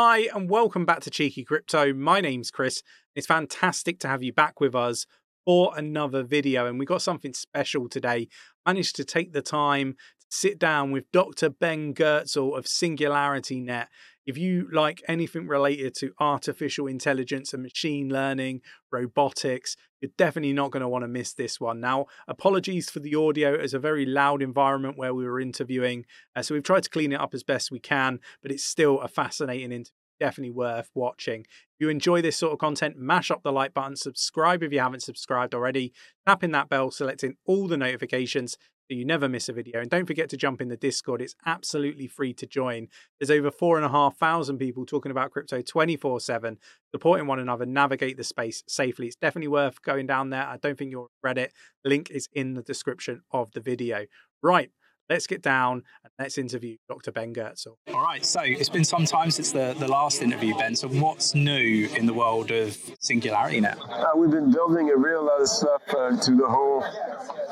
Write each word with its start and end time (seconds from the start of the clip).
Hi, 0.00 0.28
and 0.32 0.48
welcome 0.48 0.86
back 0.86 1.00
to 1.00 1.10
Cheeky 1.10 1.42
Crypto. 1.42 1.92
My 1.92 2.20
name's 2.20 2.52
Chris. 2.52 2.84
It's 3.16 3.26
fantastic 3.26 3.98
to 3.98 4.06
have 4.06 4.22
you 4.22 4.32
back 4.32 4.60
with 4.60 4.72
us 4.72 5.06
for 5.44 5.72
another 5.76 6.22
video. 6.22 6.66
And 6.66 6.78
we 6.78 6.86
got 6.86 7.02
something 7.02 7.34
special 7.34 7.88
today. 7.88 8.28
I 8.64 8.70
managed 8.70 8.94
to 8.94 9.04
take 9.04 9.32
the 9.32 9.42
time 9.42 9.94
to 10.20 10.26
sit 10.30 10.56
down 10.56 10.92
with 10.92 11.10
Dr. 11.10 11.50
Ben 11.50 11.94
Goertzel 11.94 12.56
of 12.56 12.68
Singularity 12.68 13.58
Net. 13.58 13.88
If 14.24 14.36
you 14.36 14.68
like 14.70 15.02
anything 15.08 15.48
related 15.48 15.94
to 15.96 16.12
artificial 16.20 16.86
intelligence 16.86 17.54
and 17.54 17.62
machine 17.62 18.10
learning, 18.10 18.60
robotics, 18.92 19.74
you're 20.02 20.10
definitely 20.18 20.52
not 20.52 20.70
going 20.70 20.82
to 20.82 20.88
want 20.88 21.04
to 21.04 21.08
miss 21.08 21.32
this 21.32 21.58
one. 21.58 21.80
Now, 21.80 22.06
apologies 22.28 22.90
for 22.90 23.00
the 23.00 23.14
audio. 23.14 23.54
It's 23.54 23.72
a 23.72 23.78
very 23.78 24.04
loud 24.04 24.42
environment 24.42 24.98
where 24.98 25.14
we 25.14 25.24
were 25.24 25.40
interviewing. 25.40 26.04
Uh, 26.36 26.42
so 26.42 26.54
we've 26.54 26.62
tried 26.62 26.82
to 26.82 26.90
clean 26.90 27.12
it 27.12 27.20
up 27.20 27.32
as 27.32 27.42
best 27.42 27.70
we 27.70 27.80
can, 27.80 28.20
but 28.42 28.52
it's 28.52 28.64
still 28.64 29.00
a 29.00 29.08
fascinating 29.08 29.72
interview 29.72 29.97
definitely 30.18 30.50
worth 30.50 30.90
watching. 30.94 31.40
If 31.40 31.80
you 31.80 31.88
enjoy 31.88 32.22
this 32.22 32.36
sort 32.36 32.52
of 32.52 32.58
content, 32.58 32.96
mash 32.96 33.30
up 33.30 33.42
the 33.42 33.52
like 33.52 33.74
button, 33.74 33.96
subscribe 33.96 34.62
if 34.62 34.72
you 34.72 34.80
haven't 34.80 35.02
subscribed 35.02 35.54
already, 35.54 35.92
tapping 36.26 36.52
that 36.52 36.68
bell, 36.68 36.90
selecting 36.90 37.36
all 37.46 37.68
the 37.68 37.76
notifications 37.76 38.58
so 38.90 38.96
you 38.96 39.04
never 39.04 39.28
miss 39.28 39.48
a 39.50 39.52
video. 39.52 39.80
And 39.80 39.90
don't 39.90 40.06
forget 40.06 40.30
to 40.30 40.36
jump 40.36 40.62
in 40.62 40.68
the 40.68 40.76
Discord, 40.76 41.20
it's 41.20 41.36
absolutely 41.44 42.06
free 42.06 42.32
to 42.34 42.46
join. 42.46 42.88
There's 43.20 43.30
over 43.30 43.50
four 43.50 43.76
and 43.76 43.84
a 43.84 43.90
half 43.90 44.16
thousand 44.16 44.58
people 44.58 44.86
talking 44.86 45.10
about 45.10 45.30
crypto 45.30 45.60
24 45.60 46.20
7, 46.20 46.58
supporting 46.90 47.26
one 47.26 47.38
another, 47.38 47.66
navigate 47.66 48.16
the 48.16 48.24
space 48.24 48.64
safely. 48.66 49.06
It's 49.06 49.16
definitely 49.16 49.48
worth 49.48 49.82
going 49.82 50.06
down 50.06 50.30
there. 50.30 50.46
I 50.46 50.56
don't 50.56 50.78
think 50.78 50.90
you'll 50.90 51.10
regret 51.22 51.38
it. 51.38 51.52
Link 51.84 52.10
is 52.10 52.28
in 52.32 52.54
the 52.54 52.62
description 52.62 53.20
of 53.30 53.52
the 53.52 53.60
video. 53.60 54.06
Right, 54.42 54.70
let's 55.08 55.26
get 55.26 55.42
down 55.42 55.82
and 56.04 56.12
let's 56.18 56.38
interview 56.38 56.76
Dr. 56.88 57.12
Ben 57.12 57.34
Goertzel. 57.34 57.76
All 57.92 58.02
right, 58.02 58.24
so 58.24 58.40
it's 58.42 58.68
been 58.68 58.84
some 58.84 59.04
time 59.04 59.30
since 59.30 59.52
the, 59.52 59.74
the 59.78 59.88
last 59.88 60.22
interview, 60.22 60.54
Ben. 60.56 60.76
So, 60.76 60.88
what's 60.88 61.34
new 61.34 61.88
in 61.96 62.06
the 62.06 62.14
world 62.14 62.50
of 62.50 62.76
Singularity 63.00 63.60
Net? 63.60 63.78
Uh, 63.88 64.10
we've 64.16 64.30
been 64.30 64.52
building 64.52 64.90
a 64.90 64.96
real 64.96 65.24
lot 65.24 65.40
of 65.40 65.48
stuff 65.48 65.82
uh, 65.90 66.16
through 66.16 66.36
the 66.36 66.48
whole 66.48 66.82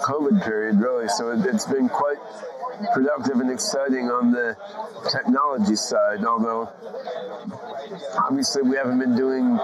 COVID 0.03 0.45
period, 0.45 0.81
really. 0.81 1.09
So, 1.09 1.31
it, 1.31 1.47
it's 1.47 1.67
been 1.67 1.89
quite 1.89 2.19
productive 2.93 3.41
and 3.41 3.51
exciting 3.51 4.11
on 4.11 4.31
the 4.31 4.57
technology 5.11 5.77
side, 5.77 6.25
although 6.25 6.69
obviously 8.29 8.63
we 8.63 8.77
haven't 8.77 8.99
been 8.99 9.17
doing 9.17 9.59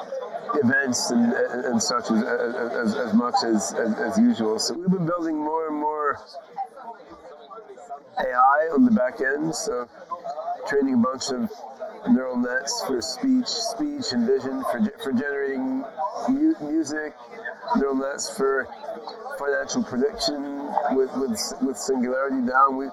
events 0.54 1.10
and, 1.10 1.32
and 1.32 1.82
such 1.82 2.10
as, 2.10 2.22
as, 2.22 2.94
as 2.96 3.14
much 3.14 3.34
as, 3.44 3.74
as, 3.74 3.94
as 3.98 4.18
usual. 4.18 4.58
So, 4.58 4.74
we've 4.74 4.90
been 4.90 5.06
building 5.06 5.36
more 5.36 5.68
and 5.68 5.76
more 5.76 6.18
AI 8.18 8.68
on 8.74 8.84
the 8.84 8.90
back 8.90 9.20
end, 9.20 9.54
so 9.54 9.88
training 10.68 10.94
a 10.94 10.98
bunch 10.98 11.30
of 11.30 11.50
neural 12.10 12.36
nets 12.36 12.84
for 12.86 13.00
speech, 13.00 13.46
speech 13.46 14.12
and 14.12 14.26
vision 14.26 14.62
for, 14.70 14.80
for 15.02 15.12
generating 15.12 15.84
mu- 16.28 16.54
music, 16.60 17.14
neural 17.76 17.94
nets 17.94 18.34
for 18.36 18.66
financial 19.38 19.82
prediction 19.82 20.66
with, 20.96 21.10
with, 21.16 21.38
with 21.62 21.76
Singularity 21.76 22.36
DAO. 22.36 22.76
We, 22.76 22.86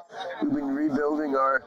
we've 0.43 0.55
been 0.55 0.73
rebuilding 0.73 1.35
our 1.35 1.63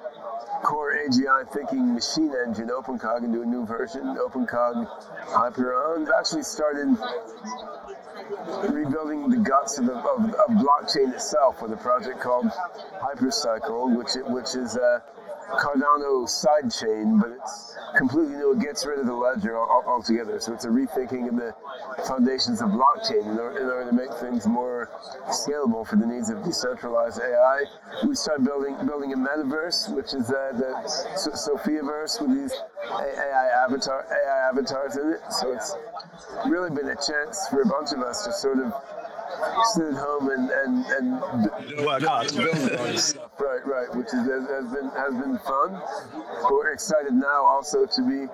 core 0.62 0.95
AGI 0.97 1.53
thinking 1.53 1.95
machine 1.95 2.33
engine, 2.47 2.69
OpenCog, 2.69 3.25
into 3.25 3.42
a 3.42 3.47
new 3.47 3.67
version, 3.67 4.17
OpenCog 4.17 4.86
Hyperon. 5.27 6.00
We've 6.00 6.08
actually 6.19 6.45
started 6.45 6.89
rebuilding 8.70 9.28
the 9.28 9.39
guts 9.39 9.78
of, 9.78 9.87
the, 9.87 9.95
of, 9.95 10.34
of 10.34 10.51
blockchain 10.51 11.12
itself 11.12 11.62
with 11.62 11.73
a 11.73 11.77
project 11.77 12.20
called 12.20 12.47
Hypercycle, 13.01 13.97
which 13.97 14.14
which 14.27 14.55
is 14.55 14.77
a 14.77 15.03
Cardano 15.51 16.25
sidechain, 16.25 17.21
but 17.21 17.31
it's 17.31 17.77
completely 17.97 18.37
new. 18.37 18.53
It 18.53 18.61
gets 18.61 18.87
rid 18.87 18.98
of 18.98 19.07
the 19.07 19.15
ledger 19.15 19.59
altogether. 19.59 20.41
So 20.41 20.55
it's 20.55 20.64
a 20.64 20.69
rethinking 20.69 21.29
of 21.29 21.36
the 21.36 21.55
foundations 22.07 22.63
of 22.63 22.70
blockchain 22.70 23.30
in 23.30 23.39
order, 23.39 23.58
in 23.58 23.67
order, 23.69 23.91
to 23.91 23.97
make 23.97 24.13
things 24.14 24.47
more 24.47 24.91
scalable 25.29 25.86
for 25.86 25.97
the 25.97 26.07
needs 26.07 26.30
of 26.30 26.42
decentralized 26.42 27.20
AI. 27.20 27.64
We 28.07 28.14
started 28.14 28.45
building 28.45 28.77
building 28.86 29.13
a 29.13 29.17
metaverse, 29.17 29.95
which 29.95 30.14
is 30.14 30.30
uh, 30.30 30.53
the 30.55 30.73
Sophiaverse 31.17 32.20
with 32.20 32.33
these 32.33 32.55
AI 32.91 33.64
avatar 33.64 34.07
AI 34.11 34.48
avatars 34.48 34.97
in 34.97 35.13
it. 35.13 35.20
So 35.30 35.53
it's 35.53 35.74
really 36.47 36.70
been 36.70 36.89
a 36.89 36.97
chance 36.97 37.48
for 37.48 37.63
a 37.63 37.67
bunch 37.67 37.92
of 37.92 38.01
us 38.01 38.24
to 38.24 38.33
sort 38.33 38.59
of 38.59 38.73
sit 39.75 39.86
at 39.89 39.95
home 39.95 40.30
and 40.30 40.51
and, 40.51 40.86
and 40.86 41.86
work 41.86 42.03
hard. 42.03 42.33
right, 42.33 43.67
right, 43.67 43.95
which 43.95 44.08
is, 44.08 44.27
has 44.27 44.67
been 44.73 44.91
has 44.97 45.14
been 45.14 45.39
fun. 45.39 45.80
But 46.42 46.53
we're 46.53 46.73
excited 46.73 47.13
now 47.13 47.45
also 47.45 47.86
to 47.86 48.03
be 48.03 48.27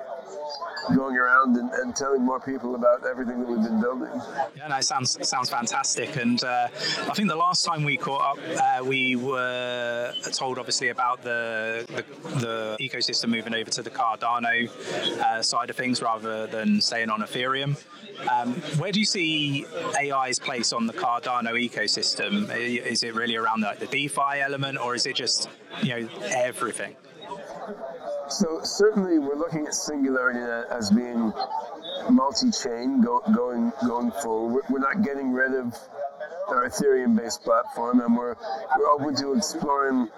going 0.95 1.17
around 1.17 1.57
and, 1.57 1.71
and, 1.71 1.95
telling 1.95 2.23
more 2.23 2.41
people 2.41 2.75
about 2.75 3.05
everything 3.07 3.41
that 3.41 3.49
we've 3.49 3.63
been 3.63 3.81
building. 3.81 4.09
Yeah, 4.57 4.69
no, 4.69 4.81
sounds 4.81 5.19
sounds 5.29 5.51
fantastic. 5.51 6.17
And 6.17 6.43
uh, 6.43 6.69
I 6.73 7.15
think 7.15 7.29
the 7.29 7.37
last 7.37 7.65
time 7.65 7.85
we 7.85 7.97
caught 7.97 8.39
up, 8.39 8.39
uh, 8.61 8.85
we 8.85 9.17
were 9.17 10.13
told 10.33 10.59
obviously 10.59 10.89
about 10.89 11.23
the, 11.23 11.85
the, 11.89 12.39
the 12.39 12.77
ecosystem 12.81 13.29
moving 13.29 13.55
over 13.55 13.71
to 13.71 13.83
the 13.83 13.91
Cardano 13.91 14.69
uh, 15.21 15.43
side 15.43 15.71
of 15.71 15.77
things 15.77 16.01
rather 16.01 16.47
than 16.47 16.81
staying 16.81 17.11
on 17.11 17.21
Ethereum. 17.21 17.77
Um, 18.31 18.55
where 18.79 18.91
do 18.91 18.99
you 18.99 19.07
see 19.07 19.65
AI's 19.99 20.39
place 20.39 20.73
on 20.73 20.87
the 20.87 20.93
Cardano 20.93 21.53
ecosystem? 21.53 22.51
Is 22.55 23.03
it 23.03 23.15
really 23.15 23.37
around 23.37 23.61
the, 23.61 23.77
the 23.79 23.87
DeFi 23.87 24.41
element, 24.41 24.79
or 24.79 24.95
is 24.95 25.07
it 25.07 25.17
just 25.17 25.49
you 25.83 26.01
know 26.01 26.09
everything? 26.23 26.97
So 28.29 28.61
certainly, 28.63 29.19
we're 29.19 29.37
looking 29.37 29.67
at 29.67 29.75
Singularity 29.75 30.41
as 30.71 30.91
being 30.91 31.33
multi-chain, 32.11 33.01
go, 33.01 33.21
going 33.35 33.73
going 33.87 34.11
forward. 34.23 34.65
We're 34.69 34.81
not 34.81 35.03
getting 35.03 35.33
rid 35.33 35.55
of 35.55 35.75
our 36.49 36.69
Ethereum-based 36.69 37.43
platform, 37.43 38.01
and 38.01 38.17
we're 38.17 38.37
we're 38.79 38.89
open 38.89 39.15
to 39.17 39.33
exploring 39.33 40.09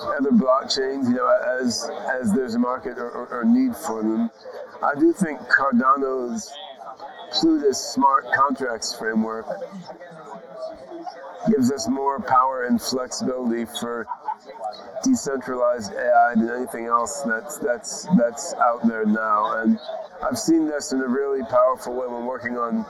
other 0.00 0.30
blockchains. 0.30 1.08
You 1.08 1.16
know, 1.16 1.60
as 1.60 1.90
as 2.10 2.32
there's 2.32 2.54
a 2.54 2.58
market 2.58 2.98
or, 2.98 3.10
or, 3.10 3.40
or 3.40 3.44
need 3.44 3.76
for 3.76 4.02
them. 4.02 4.30
I 4.82 4.98
do 4.98 5.12
think 5.12 5.38
Cardano's 5.40 6.50
Plutus 7.32 7.78
smart 7.78 8.26
contracts 8.34 8.94
framework 8.94 9.46
gives 11.50 11.70
us 11.70 11.88
more 11.88 12.20
power 12.20 12.64
and 12.64 12.80
flexibility 12.80 13.64
for 13.64 14.06
decentralized 15.02 15.92
AI 15.92 16.34
than 16.34 16.50
anything 16.50 16.86
else 16.86 17.22
that's 17.22 17.58
that's 17.58 18.06
that's 18.16 18.54
out 18.54 18.86
there 18.86 19.04
now. 19.04 19.62
And 19.62 19.78
I've 20.22 20.38
seen 20.38 20.66
this 20.66 20.92
in 20.92 21.00
a 21.00 21.08
really 21.08 21.42
powerful 21.50 21.94
way 21.94 22.06
when 22.06 22.24
working 22.24 22.56
on 22.56 22.84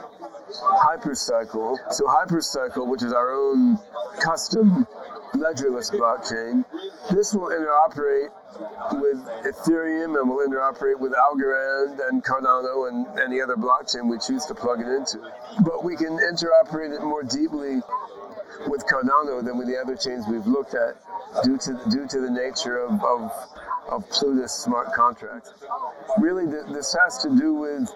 Hypercycle. 0.51 1.77
So 1.91 2.05
Hypercycle, 2.05 2.87
which 2.87 3.03
is 3.03 3.13
our 3.13 3.31
own 3.31 3.77
custom 4.19 4.87
ledgerless 5.33 5.91
blockchain, 5.91 6.63
this 7.11 7.33
will 7.33 7.49
interoperate 7.49 8.29
with 8.93 9.17
Ethereum 9.43 10.19
and 10.19 10.29
will 10.29 10.47
interoperate 10.47 10.99
with 10.99 11.13
Algorand 11.13 11.99
and 12.07 12.23
Cardano 12.23 12.87
and 12.87 13.19
any 13.19 13.41
other 13.41 13.55
blockchain 13.55 14.09
we 14.09 14.17
choose 14.17 14.45
to 14.45 14.55
plug 14.55 14.79
it 14.79 14.87
into. 14.87 15.19
But 15.61 15.83
we 15.83 15.97
can 15.97 16.17
interoperate 16.17 16.95
it 16.95 17.03
more 17.03 17.23
deeply 17.23 17.81
with 18.67 18.85
Cardano 18.85 19.43
than 19.43 19.57
with 19.57 19.67
the 19.67 19.77
other 19.77 19.95
chains 19.95 20.25
we've 20.27 20.47
looked 20.47 20.75
at 20.75 20.95
due 21.43 21.57
to 21.57 21.79
due 21.89 22.07
to 22.07 22.21
the 22.21 22.29
nature 22.29 22.77
of, 22.77 23.03
of, 23.03 23.31
of 23.89 24.09
Plutus 24.09 24.53
smart 24.53 24.93
contracts. 24.93 25.53
Really, 26.17 26.45
this 26.45 26.95
has 26.99 27.21
to 27.23 27.35
do 27.35 27.53
with 27.53 27.89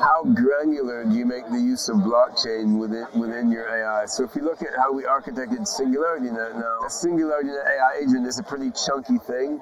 how 0.00 0.24
granular 0.24 1.04
do 1.04 1.14
you 1.14 1.26
make 1.26 1.46
the 1.50 1.60
use 1.60 1.88
of 1.88 1.96
blockchain 1.96 2.78
within 2.78 3.06
within 3.18 3.50
your 3.50 3.68
AI? 3.68 4.06
So 4.06 4.24
if 4.24 4.34
you 4.34 4.42
look 4.42 4.62
at 4.62 4.76
how 4.76 4.92
we 4.92 5.04
architected 5.04 5.66
Singularity 5.66 6.30
Net 6.30 6.56
now, 6.56 6.80
a 6.86 6.90
Singularity 6.90 7.50
Net 7.50 7.66
AI 7.66 8.00
agent 8.02 8.26
is 8.26 8.38
a 8.38 8.42
pretty 8.42 8.70
chunky 8.70 9.18
thing, 9.18 9.60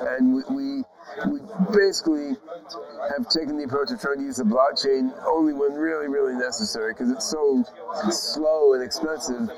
and 0.00 0.34
we, 0.34 0.42
we 0.50 0.84
we 1.26 1.40
basically 1.72 2.36
have 3.16 3.28
taken 3.28 3.56
the 3.56 3.64
approach 3.64 3.90
of 3.90 4.00
trying 4.00 4.18
to 4.18 4.24
use 4.24 4.36
the 4.36 4.44
blockchain 4.44 5.12
only 5.26 5.52
when 5.52 5.72
really, 5.74 6.08
really 6.08 6.34
necessary 6.34 6.92
because 6.92 7.10
it's 7.10 7.28
so 7.28 7.64
slow 8.10 8.74
and 8.74 8.82
expensive 8.82 9.50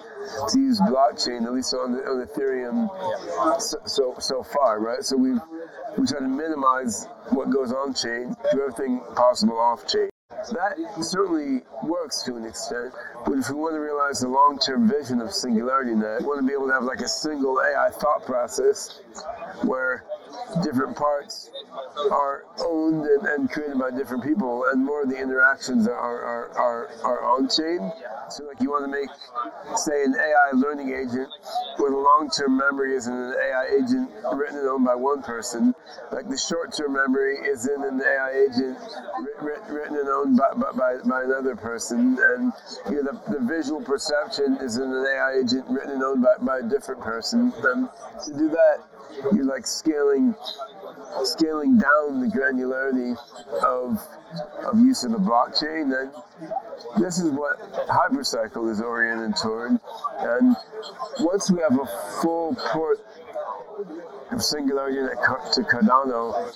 to 0.49 0.59
use 0.59 0.81
blockchain, 0.81 1.45
at 1.45 1.53
least 1.53 1.75
on, 1.75 1.93
the, 1.93 1.99
on 1.99 2.25
Ethereum, 2.27 3.61
so, 3.61 3.79
so, 3.87 4.15
so 4.19 4.43
far, 4.43 4.81
right? 4.81 5.03
So 5.03 5.17
we 5.17 5.33
we 5.99 6.07
try 6.07 6.21
to 6.21 6.29
minimize 6.29 7.07
what 7.31 7.51
goes 7.51 7.73
on 7.73 7.93
chain, 7.93 8.35
do 8.53 8.63
everything 8.63 9.03
possible 9.15 9.59
off 9.59 9.87
chain. 9.87 10.09
That 10.31 10.77
certainly 11.01 11.63
works 11.85 12.23
to 12.23 12.37
an 12.37 12.45
extent, 12.45 12.93
but 13.25 13.39
if 13.39 13.49
we 13.51 13.55
want 13.55 13.75
to 13.75 13.81
realize 13.81 14.21
the 14.21 14.29
long-term 14.29 14.89
vision 14.89 15.21
of 15.21 15.33
Singularity 15.33 15.95
Net, 15.95 16.21
we 16.21 16.27
want 16.27 16.41
to 16.41 16.47
be 16.47 16.53
able 16.53 16.67
to 16.67 16.73
have 16.73 16.85
like 16.85 17.01
a 17.01 17.09
single 17.09 17.61
AI 17.61 17.91
thought 17.91 18.25
process 18.25 19.01
where 19.63 20.05
different 20.63 20.97
parts 20.97 21.51
are 22.11 22.45
owned 22.61 23.05
and, 23.05 23.27
and 23.27 23.51
created 23.51 23.79
by 23.79 23.91
different 23.91 24.23
people, 24.23 24.67
and 24.71 24.85
more 24.85 25.03
of 25.03 25.09
the 25.09 25.17
interactions 25.17 25.87
are, 25.89 25.95
are, 25.95 26.49
are, 26.59 26.91
are 27.05 27.25
on 27.25 27.49
chain. 27.49 27.91
So, 28.31 28.45
like, 28.45 28.61
you 28.61 28.71
want 28.71 28.85
to 28.85 28.91
make, 28.91 29.09
say, 29.77 30.05
an 30.05 30.15
AI 30.15 30.51
learning 30.55 30.91
agent 30.91 31.29
where 31.77 31.91
the 31.91 31.97
long 31.97 32.31
term 32.31 32.57
memory 32.57 32.95
is 32.95 33.07
in 33.07 33.15
an 33.15 33.35
AI 33.35 33.67
agent 33.77 34.11
written 34.33 34.59
and 34.59 34.69
owned 34.69 34.85
by 34.85 34.95
one 34.95 35.23
person, 35.23 35.75
like 36.13 36.29
the 36.29 36.39
short 36.39 36.73
term 36.73 36.95
memory 36.95 37.37
is 37.37 37.69
in 37.69 37.83
an 37.83 38.01
AI 38.01 38.47
agent 38.49 38.79
written 39.41 39.97
and 39.97 40.09
owned 40.09 40.37
by, 40.37 40.73
by, 40.73 40.97
by 41.05 41.23
another 41.25 41.57
person, 41.57 42.19
and 42.21 42.53
you 42.91 43.03
know, 43.03 43.13
the, 43.13 43.39
the 43.39 43.41
visual 43.45 43.83
perception 43.83 44.59
is 44.61 44.77
in 44.77 44.85
an 44.85 45.07
AI 45.07 45.41
agent 45.43 45.65
written 45.69 45.93
and 45.93 46.03
owned 46.03 46.23
by, 46.23 46.37
by 46.41 46.59
a 46.59 46.63
different 46.63 47.01
person. 47.01 47.53
And 47.63 47.89
to 48.25 48.33
do 48.33 48.49
that, 48.49 48.79
you're 49.33 49.45
like 49.45 49.67
scaling 49.67 50.35
scaling 51.25 51.79
down 51.79 52.21
the 52.21 52.27
granularity 52.27 53.17
of 53.63 54.01
of 54.65 54.79
use 54.81 55.05
of 55.05 55.13
the 55.13 55.19
blockchain, 55.19 55.91
then 55.91 56.11
this 56.99 57.19
is 57.19 57.31
what 57.31 57.59
Hypercycle 57.89 58.71
is 58.71 58.81
oriented 58.81 59.37
toward. 59.37 59.79
And 60.21 60.57
once 61.21 61.51
we 61.51 61.61
have 61.61 61.79
a 61.79 61.87
full 62.23 62.55
port 62.55 62.99
of 64.31 64.43
Singularity 64.43 64.97
to 64.99 65.61
Cardano, 65.63 66.55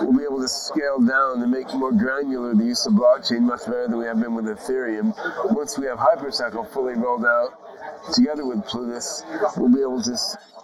we'll 0.00 0.16
be 0.16 0.24
able 0.24 0.40
to 0.40 0.48
scale 0.48 1.00
down 1.00 1.42
and 1.42 1.50
make 1.50 1.72
more 1.74 1.92
granular 1.92 2.54
the 2.54 2.64
use 2.64 2.86
of 2.86 2.92
blockchain 2.94 3.40
much 3.40 3.66
better 3.66 3.88
than 3.88 3.98
we 3.98 4.04
have 4.04 4.20
been 4.20 4.34
with 4.34 4.46
Ethereum. 4.46 5.14
Once 5.52 5.78
we 5.78 5.86
have 5.86 5.98
Hypercycle 5.98 6.70
fully 6.72 6.94
rolled 6.94 7.24
out 7.24 8.12
together 8.14 8.46
with 8.46 8.64
Plutus, 8.66 9.24
we'll 9.56 9.72
be 9.72 9.80
able 9.80 10.02
to 10.02 10.16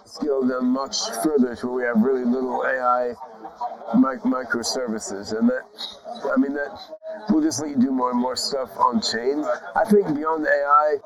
scale 0.09 0.41
them 0.41 0.69
much 0.69 0.97
further 1.23 1.55
to 1.55 1.67
where 1.67 1.75
we 1.75 1.83
have 1.83 2.01
really 2.01 2.25
little 2.25 2.65
AI 2.65 3.13
microservices, 3.93 5.37
and 5.37 5.49
that 5.49 5.63
I 6.33 6.37
mean 6.37 6.53
that 6.53 6.79
we'll 7.29 7.41
just 7.41 7.61
let 7.61 7.69
you 7.69 7.77
do 7.77 7.91
more 7.91 8.11
and 8.11 8.19
more 8.19 8.35
stuff 8.35 8.69
on 8.77 9.01
chain. 9.01 9.43
I 9.75 9.83
think 9.85 10.13
beyond 10.15 10.45
AI, 10.47 10.97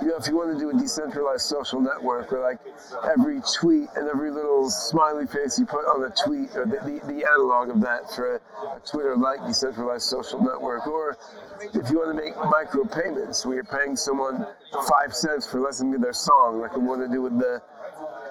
you 0.00 0.08
know, 0.08 0.16
if 0.16 0.26
you 0.26 0.36
want 0.36 0.52
to 0.52 0.58
do 0.58 0.70
a 0.70 0.72
decentralized 0.72 1.42
social 1.42 1.80
network 1.80 2.30
where 2.30 2.42
like 2.42 2.58
every 3.04 3.40
tweet 3.60 3.88
and 3.96 4.08
every 4.08 4.30
little 4.30 4.70
smiley 4.70 5.26
face 5.26 5.58
you 5.58 5.66
put 5.66 5.84
on 5.86 6.04
a 6.04 6.12
tweet, 6.24 6.54
or 6.56 6.64
the, 6.66 6.76
the, 6.84 7.06
the 7.06 7.26
analog 7.26 7.70
of 7.70 7.80
that 7.80 8.10
for 8.14 8.36
a, 8.36 8.40
a 8.76 8.80
Twitter-like 8.80 9.46
decentralized 9.46 10.04
social 10.04 10.42
network, 10.42 10.86
or 10.86 11.16
if 11.60 11.90
you 11.90 11.98
want 11.98 12.16
to 12.16 12.22
make 12.22 12.36
micro 12.50 12.84
payments 12.84 13.44
where 13.44 13.56
you're 13.56 13.64
paying 13.64 13.96
someone 13.96 14.46
five 14.72 15.14
cents 15.14 15.46
for 15.46 15.60
listening 15.60 15.92
to 15.92 15.98
their 15.98 16.12
song, 16.12 16.60
like 16.60 16.76
we 16.76 16.82
want 16.82 17.00
to 17.00 17.08
do 17.08 17.22
with 17.22 17.38
the 17.38 17.60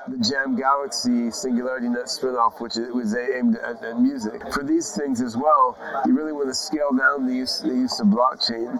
the 0.07 0.18
Jam 0.18 0.56
Galaxy 0.56 1.31
Singularity 1.31 1.89
Net 1.89 2.06
spinoff, 2.06 2.59
which 2.62 2.75
was 2.94 3.15
aimed 3.15 3.57
at, 3.57 3.83
at, 3.83 4.00
music. 4.00 4.42
For 4.54 4.63
these 4.63 4.95
things 4.95 5.21
as 5.21 5.36
well, 5.36 5.77
you 6.06 6.15
really 6.15 6.33
want 6.33 6.48
to 6.48 6.56
scale 6.56 6.92
down 6.92 7.27
the 7.27 7.36
use, 7.36 7.59
the 7.59 7.69
use 7.69 8.00
of 8.00 8.07
blockchain. 8.07 8.80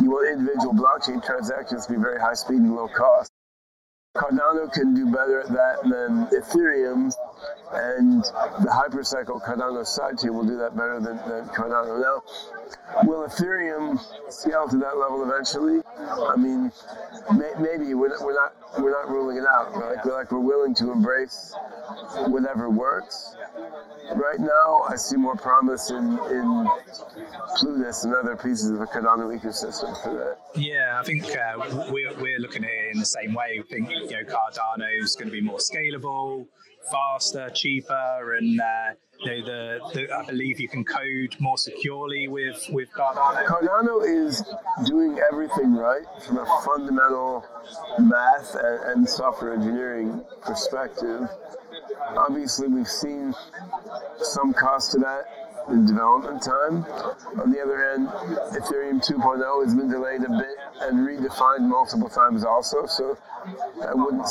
You 0.00 0.10
want 0.10 0.28
individual 0.28 0.74
blockchain 0.74 1.24
transactions 1.24 1.86
to 1.86 1.92
be 1.92 1.98
very 1.98 2.20
high 2.20 2.34
speed 2.34 2.58
and 2.58 2.74
low 2.74 2.88
cost. 2.88 3.30
Cardano 4.16 4.72
can 4.72 4.94
do 4.94 5.06
better 5.06 5.40
at 5.40 5.48
that 5.48 5.82
than 5.82 6.26
Ethereum, 6.28 7.12
and 7.72 8.24
the 8.24 8.70
Hypercycle 8.72 9.44
Cardano 9.44 9.84
sidechain 9.84 10.30
will 10.30 10.46
do 10.46 10.56
that 10.56 10.74
better 10.74 11.00
than, 11.00 11.16
than 11.28 11.44
Cardano. 11.48 12.00
Now, 12.00 12.22
will 13.04 13.26
Ethereum 13.28 14.00
scale 14.32 14.68
to 14.68 14.78
that 14.78 14.96
level 14.96 15.22
eventually? 15.22 15.82
I 15.98 16.36
mean, 16.36 16.72
may, 17.34 17.52
maybe 17.60 17.94
we're 17.94 18.16
we're 18.24 18.34
not 18.34 18.54
we're 18.78 18.90
not 18.90 19.08
ruling 19.08 19.36
it 19.36 19.44
out. 19.46 19.72
Like 19.74 20.04
we're 20.04 20.14
like 20.14 20.32
we're 20.32 20.40
willing 20.40 20.74
to 20.76 20.92
embrace 20.92 21.54
whatever 22.26 22.70
works. 22.70 23.34
Right 24.14 24.38
now, 24.38 24.82
I 24.88 24.96
see 24.96 25.16
more 25.16 25.36
promise 25.36 25.90
in 25.90 26.18
in 26.30 26.68
Plutus 27.56 28.04
and 28.04 28.14
other 28.14 28.36
pieces 28.36 28.70
of 28.70 28.78
the 28.78 28.86
Cardano 28.86 29.36
ecosystem 29.38 30.00
for 30.02 30.14
that. 30.14 30.60
Yeah, 30.60 30.98
I 31.00 31.04
think 31.04 31.24
uh, 31.24 31.88
we're, 31.90 32.14
we're 32.20 32.38
looking 32.38 32.64
at 32.64 32.70
it 32.70 32.92
in 32.92 32.98
the 32.98 33.06
same 33.06 33.34
way. 33.34 33.58
We 33.58 33.62
think 33.68 33.90
you 33.90 34.10
know 34.10 34.24
Cardano 34.24 35.02
is 35.02 35.16
going 35.16 35.28
to 35.28 35.32
be 35.32 35.40
more 35.40 35.58
scalable, 35.58 36.46
faster, 36.90 37.50
cheaper, 37.50 38.34
and 38.38 38.60
uh, 38.60 38.94
you 39.20 39.30
know, 39.30 39.44
the, 39.44 39.80
the, 39.94 40.16
I 40.16 40.24
believe 40.26 40.60
you 40.60 40.68
can 40.68 40.84
code 40.84 41.36
more 41.38 41.58
securely 41.58 42.28
with, 42.28 42.64
with 42.70 42.90
Cardano. 42.92 43.44
Cardano 43.46 44.04
is 44.04 44.42
doing 44.84 45.18
everything 45.32 45.74
right 45.74 46.04
from 46.22 46.38
a 46.38 46.62
fundamental 46.64 47.44
math 47.98 48.54
and, 48.54 48.84
and 48.90 49.08
software 49.08 49.54
engineering 49.54 50.24
perspective. 50.42 51.28
Obviously, 52.16 52.68
we've 52.68 52.88
seen 52.88 53.34
some 54.20 54.52
cost 54.52 54.92
to 54.92 54.98
that 54.98 55.45
in 55.68 55.86
development 55.86 56.42
time. 56.42 56.84
On 57.40 57.50
the 57.50 57.60
other 57.60 57.76
hand, 57.76 58.08
Ethereum 58.54 59.04
2.0 59.04 59.64
has 59.64 59.74
been 59.74 59.88
delayed 59.88 60.22
a 60.22 60.28
bit 60.28 60.56
and 60.82 61.00
redefined 61.06 61.68
multiple 61.68 62.08
times 62.08 62.44
also. 62.44 62.86
So 62.86 63.18
I 63.82 63.94
wouldn't, 63.94 64.28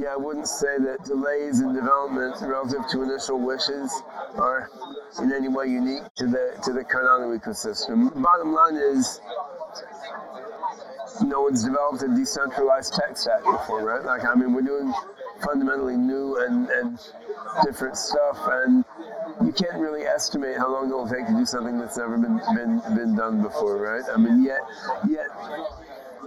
yeah, 0.00 0.12
I 0.12 0.16
wouldn't 0.16 0.48
say 0.48 0.78
that 0.78 1.04
delays 1.04 1.60
in 1.60 1.74
development 1.74 2.36
relative 2.40 2.86
to 2.90 3.02
initial 3.02 3.38
wishes 3.38 3.92
are 4.36 4.70
in 5.22 5.32
any 5.32 5.48
way 5.48 5.66
unique 5.66 6.04
to 6.16 6.26
the 6.26 6.58
to 6.64 6.72
the 6.72 6.84
Cardano 6.84 7.38
ecosystem. 7.38 8.10
Bottom 8.22 8.52
line 8.52 8.76
is, 8.76 9.20
no 11.22 11.42
one's 11.42 11.64
developed 11.64 12.02
a 12.02 12.08
decentralized 12.08 12.94
tech 12.94 13.16
stack 13.16 13.42
before, 13.44 13.84
right? 13.84 14.04
Like, 14.04 14.24
I 14.24 14.34
mean, 14.34 14.52
we're 14.52 14.62
doing 14.62 14.92
fundamentally 15.44 15.96
new 15.96 16.38
and, 16.38 16.68
and 16.70 16.98
different 17.64 17.96
stuff, 17.96 18.38
and 18.50 18.84
you 19.44 19.52
can't 19.52 19.78
really 19.78 20.02
estimate 20.02 20.56
how 20.56 20.72
long 20.72 20.90
it 20.90 20.94
will 20.94 21.08
take 21.08 21.26
to 21.26 21.32
do 21.32 21.44
something 21.44 21.78
that's 21.78 21.96
never 21.96 22.16
been 22.16 22.40
been 22.54 22.80
been 22.94 23.16
done 23.16 23.42
before, 23.42 23.76
right? 23.76 24.04
I 24.12 24.16
mean, 24.16 24.42
yet 24.44 24.60
yet 25.08 25.28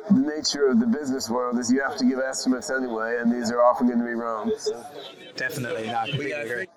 the 0.10 0.20
nature 0.20 0.68
of 0.68 0.80
the 0.80 0.88
business 0.88 1.30
world 1.30 1.60
is 1.60 1.72
you 1.72 1.82
have 1.82 1.98
to 1.98 2.06
give 2.06 2.20
estimates 2.20 2.70
anyway, 2.70 3.18
and 3.20 3.32
these 3.32 3.52
are 3.52 3.64
often 3.64 3.88
going 3.88 4.00
to 4.00 4.06
be 4.06 4.14
wrong. 4.14 4.52
Definitely, 5.36 5.88
not 5.88 6.08
completely 6.08 6.32
agree. 6.32 6.68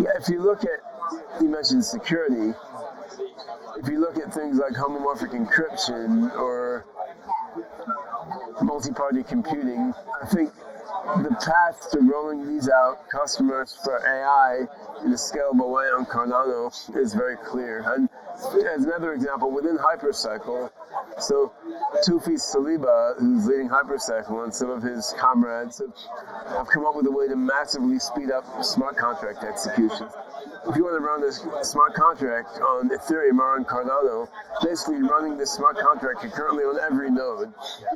Yeah, 0.00 0.10
if 0.16 0.28
you 0.28 0.40
look 0.42 0.62
at, 0.64 1.40
you 1.40 1.48
mentioned 1.48 1.84
security. 1.84 2.54
If 3.76 3.88
you 3.88 3.98
look 3.98 4.18
at 4.18 4.32
things 4.32 4.58
like 4.58 4.72
homomorphic 4.72 5.30
encryption 5.30 6.32
or 6.36 6.84
multi-party 8.62 9.22
computing, 9.22 9.92
I 10.22 10.26
think 10.26 10.52
the 11.22 11.36
path 11.44 11.90
to 11.92 12.00
rolling 12.00 12.46
these 12.46 12.68
out 12.68 13.08
customers 13.08 13.78
for 13.82 13.98
AI 14.06 14.66
in 15.04 15.12
a 15.12 15.16
scalable 15.16 15.70
way 15.70 15.84
on 15.86 16.06
Cardano 16.06 16.70
is 16.96 17.14
very 17.14 17.36
clear. 17.36 17.84
And 17.86 18.08
as 18.74 18.84
another 18.84 19.12
example, 19.12 19.50
within 19.50 19.76
Hypercycle, 19.78 20.70
so 21.18 21.52
Toufi 22.06 22.36
Saliba, 22.36 23.18
who's 23.18 23.46
leading 23.46 23.68
Hypercycle, 23.68 24.44
and 24.44 24.54
some 24.54 24.70
of 24.70 24.82
his 24.82 25.14
comrades 25.18 25.78
have, 25.78 26.56
have 26.56 26.68
come 26.68 26.86
up 26.86 26.96
with 26.96 27.06
a 27.06 27.10
way 27.10 27.28
to 27.28 27.36
massively 27.36 27.98
speed 27.98 28.30
up 28.30 28.44
smart 28.64 28.96
contract 28.96 29.44
execution. 29.44 30.08
If 30.68 30.76
you 30.76 30.84
want 30.84 30.96
to 30.96 31.04
run 31.04 31.20
this 31.20 31.44
smart 31.62 31.94
contract 31.94 32.60
on 32.60 32.90
Ethereum 32.90 33.38
or 33.38 33.56
on 33.56 33.64
Cardano, 33.64 34.28
basically 34.62 35.02
running 35.02 35.36
this 35.36 35.52
smart 35.52 35.78
contract 35.78 36.20
concurrently 36.20 36.64
on 36.64 36.78
every 36.80 37.10
node, 37.10 37.52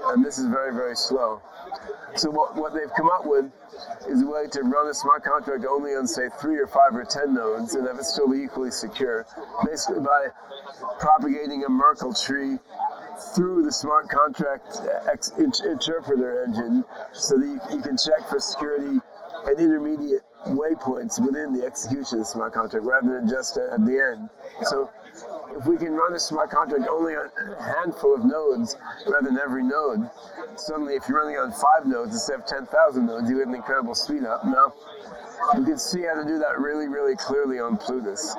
and 0.06 0.24
this 0.24 0.38
is 0.38 0.46
very, 0.46 0.72
very 0.72 0.96
slow. 0.96 1.40
So 2.16 2.30
what, 2.30 2.56
what 2.56 2.74
they've 2.74 2.92
come 2.96 3.10
up 3.10 3.26
with 3.26 3.46
is 4.08 4.22
a 4.22 4.26
way 4.26 4.46
to 4.46 4.62
run 4.62 4.88
a 4.88 4.94
smart 4.94 5.24
contract 5.24 5.64
only 5.68 5.94
on 5.94 6.06
say 6.06 6.28
three 6.40 6.58
or 6.58 6.66
five 6.66 6.94
or 6.94 7.04
ten 7.04 7.34
nodes 7.34 7.74
and 7.74 7.86
have 7.86 7.98
it 7.98 8.04
still 8.04 8.28
be 8.30 8.38
equally 8.38 8.70
secure. 8.70 9.26
Basically 9.64 10.00
by 10.00 10.28
propagating 11.00 11.64
a 11.64 11.68
Merkle 11.68 12.14
tree 12.14 12.58
through 13.34 13.62
the 13.62 13.72
smart 13.72 14.08
contract 14.08 14.80
ex- 15.10 15.32
interpreter 15.38 16.44
engine 16.44 16.84
so 17.12 17.38
that 17.38 17.46
you, 17.46 17.60
you 17.76 17.82
can 17.82 17.96
check 17.96 18.28
for 18.28 18.40
security 18.40 19.00
and 19.46 19.58
intermediate 19.58 20.22
waypoints 20.46 21.24
within 21.24 21.52
the 21.52 21.64
execution 21.64 22.18
of 22.18 22.24
the 22.24 22.24
smart 22.24 22.52
contract 22.52 22.84
rather 22.84 23.18
than 23.18 23.28
just 23.28 23.56
at 23.56 23.84
the 23.84 23.98
end. 23.98 24.28
So 24.62 24.90
if 25.56 25.66
we 25.66 25.76
can 25.76 25.92
run 25.92 26.14
a 26.14 26.18
smart 26.18 26.50
contract 26.50 26.84
only 26.90 27.14
on 27.14 27.30
a 27.58 27.62
handful 27.62 28.14
of 28.14 28.24
nodes 28.24 28.76
rather 29.06 29.28
than 29.28 29.38
every 29.38 29.62
node, 29.62 30.08
suddenly 30.56 30.94
if 30.94 31.08
you're 31.08 31.18
running 31.18 31.36
on 31.36 31.52
five 31.52 31.86
nodes 31.86 32.12
instead 32.12 32.40
of 32.40 32.46
10,000 32.46 33.06
nodes, 33.06 33.30
you 33.30 33.38
get 33.38 33.48
an 33.48 33.54
incredible 33.54 33.94
speed 33.94 34.24
up. 34.24 34.44
Now, 34.44 34.74
you 35.56 35.64
can 35.64 35.78
see 35.78 36.02
how 36.02 36.14
to 36.14 36.26
do 36.26 36.38
that 36.38 36.58
really, 36.58 36.88
really 36.88 37.16
clearly 37.16 37.60
on 37.60 37.76
Plutus. 37.76 38.34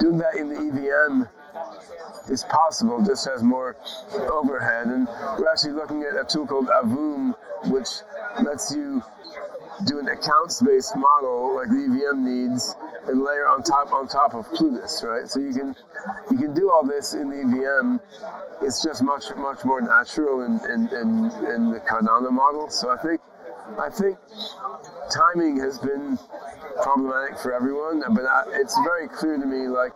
Doing 0.00 0.18
that 0.18 0.36
in 0.36 0.48
the 0.48 0.58
EVM 0.58 1.28
is 2.28 2.44
possible, 2.44 3.02
just 3.02 3.28
has 3.28 3.42
more 3.42 3.76
overhead. 4.30 4.86
And 4.86 5.06
we're 5.38 5.50
actually 5.50 5.72
looking 5.72 6.02
at 6.02 6.18
a 6.18 6.24
tool 6.24 6.46
called 6.46 6.68
Avum, 6.68 7.34
which 7.66 7.88
lets 8.42 8.74
you 8.74 9.02
do 9.86 9.98
an 9.98 10.08
accounts-based 10.08 10.96
model 10.96 11.56
like 11.56 11.68
the 11.68 11.74
EVM 11.74 12.24
needs 12.24 12.74
and 13.08 13.22
layer 13.22 13.48
on 13.48 13.62
top 13.62 13.92
on 13.92 14.06
top 14.06 14.34
of 14.34 14.46
Plutus, 14.52 15.02
right? 15.04 15.28
So 15.28 15.40
you 15.40 15.52
can 15.52 15.74
you 16.30 16.36
can 16.36 16.54
do 16.54 16.70
all 16.70 16.86
this 16.86 17.14
in 17.14 17.30
the 17.30 17.40
EVM. 17.40 17.96
It's 18.64 18.82
just 18.82 19.02
much 19.02 19.24
much 19.36 19.64
more 19.64 19.80
natural 19.80 20.42
in 20.42 20.60
in, 20.66 20.88
in, 20.88 21.30
in 21.50 21.70
the 21.70 21.80
Cardano 21.80 22.30
model. 22.30 22.68
So 22.68 22.90
I 22.90 22.96
think 22.96 23.20
I 23.78 23.88
think 23.88 24.18
timing 25.12 25.58
has 25.60 25.78
been 25.78 26.18
problematic 26.82 27.38
for 27.38 27.52
everyone, 27.52 28.02
but 28.14 28.24
I, 28.24 28.44
it's 28.52 28.78
very 28.84 29.08
clear 29.08 29.36
to 29.38 29.46
me 29.46 29.68
like 29.68 29.92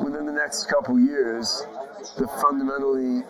within 0.00 0.26
the 0.26 0.32
next 0.32 0.64
couple 0.64 0.98
years, 0.98 1.64
the 2.18 2.26
fundamentally 2.40 3.22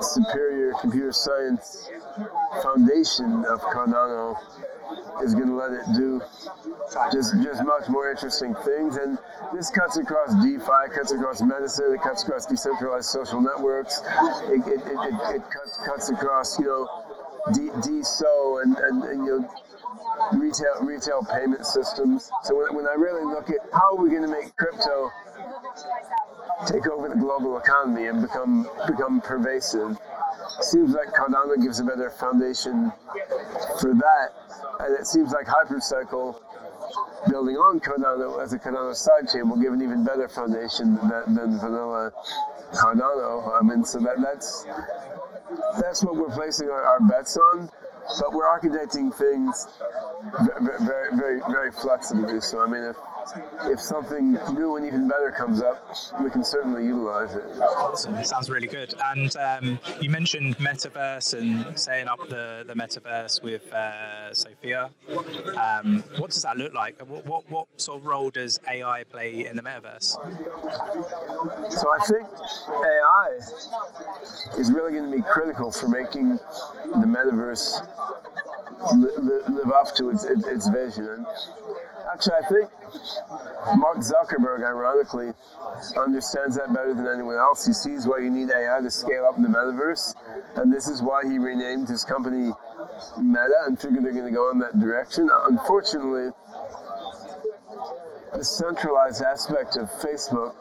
superior 0.00 0.72
computer 0.80 1.12
science 1.12 1.90
foundation 2.62 3.44
of 3.46 3.60
Cardano 3.62 4.36
is 5.22 5.34
going 5.34 5.48
to 5.48 5.54
let 5.54 5.72
it 5.72 5.84
do 5.94 6.20
just 7.12 7.34
just 7.42 7.64
much 7.64 7.88
more 7.88 8.10
interesting 8.10 8.54
things. 8.64 8.96
And 8.96 9.18
this 9.54 9.70
cuts 9.70 9.96
across 9.96 10.34
DeFi, 10.42 10.94
cuts 10.94 11.12
across 11.12 11.42
medicine, 11.42 11.94
it 11.94 12.02
cuts 12.02 12.22
across 12.24 12.46
decentralized 12.46 13.06
social 13.06 13.40
networks, 13.40 14.00
it, 14.44 14.66
it, 14.66 14.80
it, 14.86 15.36
it, 15.36 15.42
cuts, 15.50 15.78
cuts 15.86 16.10
across 16.10 16.58
you 16.58 16.66
know 16.66 16.88
DSO 17.48 18.62
and, 18.62 18.76
and, 18.76 19.04
and 19.04 19.24
you 19.24 19.40
know 19.40 19.50
retail 20.32 20.80
retail 20.80 21.22
payment 21.30 21.66
systems. 21.66 22.30
So 22.44 22.56
when, 22.56 22.76
when 22.76 22.86
I 22.86 22.94
really 22.94 23.24
look 23.24 23.50
at 23.50 23.60
how 23.72 23.96
are 23.96 24.02
we 24.02 24.10
going 24.10 24.22
to 24.22 24.28
make 24.28 24.54
crypto 24.56 25.10
take 26.66 26.86
over 26.86 27.08
the 27.08 27.16
global 27.16 27.58
economy 27.58 28.06
and 28.06 28.22
become 28.22 28.68
become 28.86 29.20
pervasive, 29.20 29.98
seems 30.60 30.92
like 30.92 31.08
Cardano 31.08 31.60
gives 31.60 31.80
a 31.80 31.84
better 31.84 32.10
foundation 32.10 32.92
for 33.80 33.94
that. 33.94 34.28
And 34.80 34.98
it 34.98 35.06
seems 35.06 35.32
like 35.32 35.46
Hypercycle 35.46 36.40
building 37.28 37.56
on 37.56 37.80
Cardano 37.80 38.42
as 38.42 38.52
a 38.52 38.58
Cardano 38.58 38.92
sidechain 38.92 39.48
will 39.48 39.60
give 39.60 39.72
an 39.72 39.82
even 39.82 40.04
better 40.04 40.28
foundation 40.28 40.96
than, 40.96 41.34
than 41.34 41.58
vanilla 41.58 42.12
Cardano. 42.72 43.58
I 43.58 43.62
mean, 43.62 43.84
so 43.84 43.98
that, 44.00 44.16
that's 44.20 44.66
that's 45.80 46.02
what 46.04 46.16
we're 46.16 46.34
placing 46.34 46.68
our, 46.70 46.82
our 46.82 47.00
bets 47.00 47.36
on. 47.36 47.70
But 48.20 48.32
we're 48.32 48.46
architecting 48.46 49.14
things 49.14 49.68
very, 50.40 50.78
very, 50.80 51.16
very, 51.16 51.40
very 51.50 51.72
flexibly. 51.72 52.40
So 52.40 52.62
I 52.62 52.66
mean, 52.66 52.82
if 52.82 52.96
if 53.64 53.80
something 53.80 54.32
new 54.52 54.76
and 54.76 54.86
even 54.86 55.08
better 55.08 55.30
comes 55.30 55.62
up, 55.62 55.96
we 56.22 56.30
can 56.30 56.44
certainly 56.44 56.84
utilize 56.84 57.34
it. 57.34 57.44
Awesome. 57.60 58.22
Sounds 58.24 58.50
really 58.50 58.66
good. 58.66 58.94
And 59.04 59.34
um, 59.36 59.78
you 60.00 60.10
mentioned 60.10 60.56
metaverse 60.58 61.38
and 61.38 61.78
setting 61.78 62.08
up 62.08 62.18
the, 62.28 62.64
the 62.66 62.74
metaverse 62.74 63.42
with 63.42 63.72
uh, 63.72 64.32
Sophia. 64.34 64.90
Um, 65.56 66.02
what 66.18 66.30
does 66.30 66.42
that 66.42 66.56
look 66.56 66.74
like? 66.74 67.00
What, 67.06 67.26
what, 67.26 67.50
what 67.50 67.68
sort 67.76 68.00
of 68.00 68.06
role 68.06 68.30
does 68.30 68.58
AI 68.68 69.04
play 69.04 69.46
in 69.46 69.56
the 69.56 69.62
metaverse? 69.62 70.16
So 71.72 71.92
I 71.92 72.04
think 72.06 72.26
AI 72.68 73.38
is 74.58 74.72
really 74.72 74.92
going 74.92 75.10
to 75.10 75.16
be 75.16 75.22
critical 75.22 75.70
for 75.70 75.88
making 75.88 76.30
the 76.30 77.06
metaverse 77.06 77.86
live 78.90 79.72
up 79.72 79.94
to 79.96 80.10
its, 80.10 80.24
its, 80.24 80.46
its 80.46 80.68
vision. 80.68 81.24
Actually, 82.12 82.34
I 82.34 82.48
think 82.48 82.70
Mark 83.78 83.98
Zuckerberg, 83.98 84.64
ironically, 84.66 85.32
understands 85.96 86.56
that 86.56 86.72
better 86.72 86.92
than 86.94 87.06
anyone 87.06 87.36
else. 87.36 87.64
He 87.64 87.72
sees 87.72 88.06
why 88.06 88.18
you 88.18 88.30
need 88.30 88.50
AI 88.50 88.80
to 88.80 88.90
scale 88.90 89.24
up 89.24 89.36
the 89.36 89.48
metaverse, 89.48 90.14
and 90.56 90.72
this 90.72 90.88
is 90.88 91.00
why 91.02 91.22
he 91.24 91.38
renamed 91.38 91.88
his 91.88 92.04
company 92.04 92.52
Meta 93.18 93.64
and 93.66 93.80
figured 93.80 94.04
they're 94.04 94.12
going 94.12 94.26
to 94.26 94.30
go 94.30 94.50
in 94.50 94.58
that 94.58 94.78
direction. 94.78 95.30
Unfortunately, 95.48 96.30
the 98.34 98.44
centralized 98.44 99.22
aspect 99.22 99.76
of 99.76 99.90
Facebook 99.92 100.54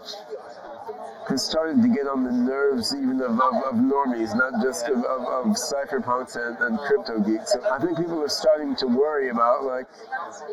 has 1.31 1.43
started 1.43 1.81
to 1.81 1.88
get 1.88 2.07
on 2.07 2.23
the 2.23 2.31
nerves 2.31 2.93
even 2.93 3.21
of, 3.21 3.39
of, 3.39 3.55
of 3.63 3.75
normies, 3.75 4.35
not 4.35 4.61
just 4.61 4.88
of, 4.88 4.97
of, 4.97 5.21
of 5.21 5.45
cypherpunks 5.55 6.35
and, 6.35 6.57
and 6.59 6.77
crypto 6.79 7.19
geeks. 7.21 7.53
So 7.53 7.63
I 7.71 7.79
think 7.79 7.97
people 7.97 8.21
are 8.21 8.29
starting 8.29 8.75
to 8.75 8.88
worry 8.88 9.29
about 9.29 9.63
like, 9.63 9.88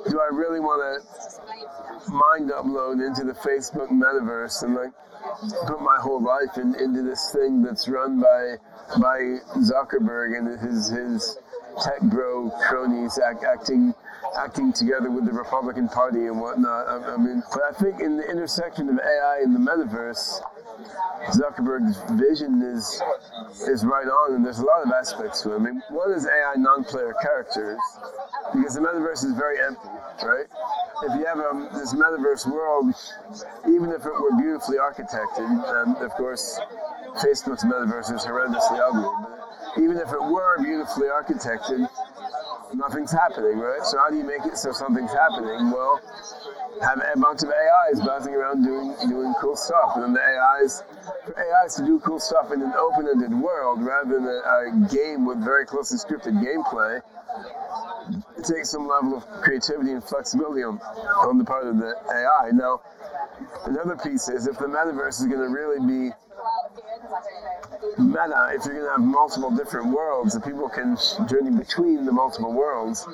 do 0.09 0.21
I 0.21 0.31
really 0.33 0.61
want 0.61 0.81
to 0.87 2.13
mind 2.13 2.51
upload 2.51 3.05
into 3.05 3.25
the 3.25 3.35
Facebook 3.35 3.91
metaverse 3.91 4.63
and 4.63 4.77
like 4.77 4.93
put 5.67 5.81
my 5.83 5.99
whole 6.01 6.23
life 6.23 6.57
in, 6.57 6.75
into 6.77 7.03
this 7.03 7.33
thing 7.33 7.63
that's 7.63 7.89
run 7.89 8.21
by 8.21 8.57
by 9.01 9.19
Zuckerberg 9.59 10.39
and 10.39 10.61
his 10.61 10.89
his 10.89 11.39
tech 11.83 12.01
bro 12.03 12.51
cronies 12.69 13.19
act, 13.19 13.45
acting 13.45 13.95
acting 14.37 14.73
together 14.73 15.11
with 15.11 15.25
the 15.25 15.33
Republican 15.33 15.89
Party 15.89 16.27
and 16.27 16.41
whatnot. 16.41 16.89
I, 16.89 17.15
I 17.15 17.17
mean, 17.17 17.43
but 17.53 17.63
I 17.63 17.73
think 17.73 18.01
in 18.01 18.17
the 18.17 18.29
intersection 18.29 18.89
of 18.89 18.99
AI 18.99 19.41
and 19.43 19.55
the 19.55 19.61
metaverse, 19.61 20.41
Zuckerberg's 21.31 21.99
vision 22.13 22.63
is 22.63 23.03
is 23.67 23.85
right 23.85 24.07
on, 24.07 24.35
and 24.35 24.45
there's 24.45 24.61
a 24.61 24.65
lot 24.65 24.87
of 24.87 24.93
aspects 24.93 25.43
to 25.43 25.53
it. 25.53 25.57
I 25.57 25.59
mean, 25.59 25.83
one 25.91 26.13
is 26.13 26.27
AI 26.27 26.55
non-player 26.57 27.15
characters, 27.21 27.79
because 28.55 28.75
the 28.75 28.81
metaverse 28.81 29.25
is 29.25 29.33
very 29.33 29.61
empty, 29.61 29.89
right? 30.23 30.47
If 31.03 31.19
you 31.19 31.27
have 31.27 31.39
um, 31.39 31.69
this 31.75 31.95
metaverse 31.95 32.47
world, 32.51 32.95
even 33.67 33.91
if 33.91 34.07
it 34.07 34.13
were 34.13 34.37
beautifully 34.39 34.79
architected, 34.79 35.49
and 35.83 35.97
of 35.97 36.13
course, 36.13 36.61
Facebook's 37.17 37.65
metaverse 37.65 38.15
is 38.15 38.23
horrendously 38.23 38.79
ugly, 38.79 39.09
but 39.75 39.83
even 39.83 39.97
if 39.97 40.13
it 40.13 40.23
were 40.23 40.63
beautifully 40.63 41.09
architected, 41.09 41.89
nothing's 42.75 43.13
happening, 43.13 43.59
right? 43.59 43.83
So 43.85 43.99
how 43.99 44.11
do 44.11 44.17
you 44.17 44.25
make 44.25 44.45
it 44.45 44.57
so 44.57 44.73
something's 44.73 45.13
happening? 45.13 45.71
Well, 45.71 46.01
have 46.83 47.01
a 47.01 47.19
bunch 47.19 47.43
of 47.43 47.51
AIs 47.51 48.01
buzzing 48.01 48.35
around 48.35 48.65
doing 48.65 48.95
doing 49.09 49.35
cool 49.41 49.57
stuff, 49.57 49.97
and 49.97 50.05
then 50.05 50.13
the 50.13 50.21
AIs 50.21 50.83
for 51.25 51.35
AIs 51.39 51.75
to 51.77 51.85
do 51.85 51.99
cool 52.01 52.21
stuff 52.21 52.53
in 52.53 52.63
an 52.63 52.73
open-ended 52.79 53.33
world 53.33 53.83
rather 53.83 54.15
than 54.15 54.27
a, 54.27 54.29
a 54.29 54.89
game 54.93 55.27
with 55.27 55.43
very 55.43 55.67
closely 55.67 55.99
scripted 55.99 56.43
gameplay. 56.43 57.01
It 58.39 58.45
takes 58.45 58.71
some 58.71 58.89
level 58.89 59.19
of 59.19 59.27
creativity 59.43 59.93
and 59.93 60.03
flexibility 60.03 60.63
on, 60.63 60.79
on 60.79 61.39
the 61.39 61.45
part 61.45 61.67
of 61.67 61.79
the 61.79 61.95
AI. 62.11 62.51
Now, 62.53 62.81
another 63.67 63.97
piece 63.97 64.29
is 64.29 64.47
if 64.47 64.59
the 64.59 64.67
metaverse 64.67 65.21
is 65.21 65.27
going 65.27 65.41
to 65.41 65.49
really 65.49 65.85
be 65.87 66.15
meta, 67.99 68.53
if 68.55 68.65
you're 68.65 68.75
going 68.75 68.85
to 68.85 68.91
have 68.91 69.01
multiple 69.01 69.51
different 69.51 69.93
worlds 69.93 70.35
that 70.35 70.45
people 70.45 70.69
can 70.69 70.97
journey 71.29 71.51
between 71.51 72.05
the 72.05 72.13
multiple 72.13 72.53
worlds, 72.53 73.07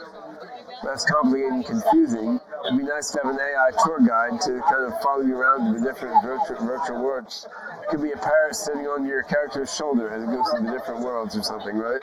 that's 0.85 1.05
complicated 1.05 1.53
and 1.53 1.67
confusing. 1.67 2.41
It'd 2.67 2.79
be 2.79 2.85
nice 2.85 3.11
to 3.13 3.21
have 3.23 3.33
an 3.33 3.41
AI 3.41 3.71
tour 3.85 4.01
guide 4.01 4.41
to 4.43 4.61
kind 4.69 4.85
of 4.85 5.01
follow 5.03 5.23
you 5.23 5.37
around 5.37 5.73
to 5.73 5.79
the 5.79 5.85
different 5.85 6.23
virtual, 6.23 6.67
virtual 6.67 7.03
worlds. 7.03 7.47
It 7.83 7.89
could 7.91 8.03
be 8.03 8.13
a 8.13 8.17
parrot 8.17 8.55
sitting 8.57 8.87
on 8.87 9.05
your 9.07 9.23
character's 9.23 9.75
shoulder 9.75 10.09
as 10.11 10.23
it 10.23 10.27
goes 10.27 10.49
through 10.51 10.67
the 10.67 10.73
different 10.73 11.01
worlds 11.01 11.37
or 11.37 11.43
something, 11.43 11.77
right? 11.77 12.01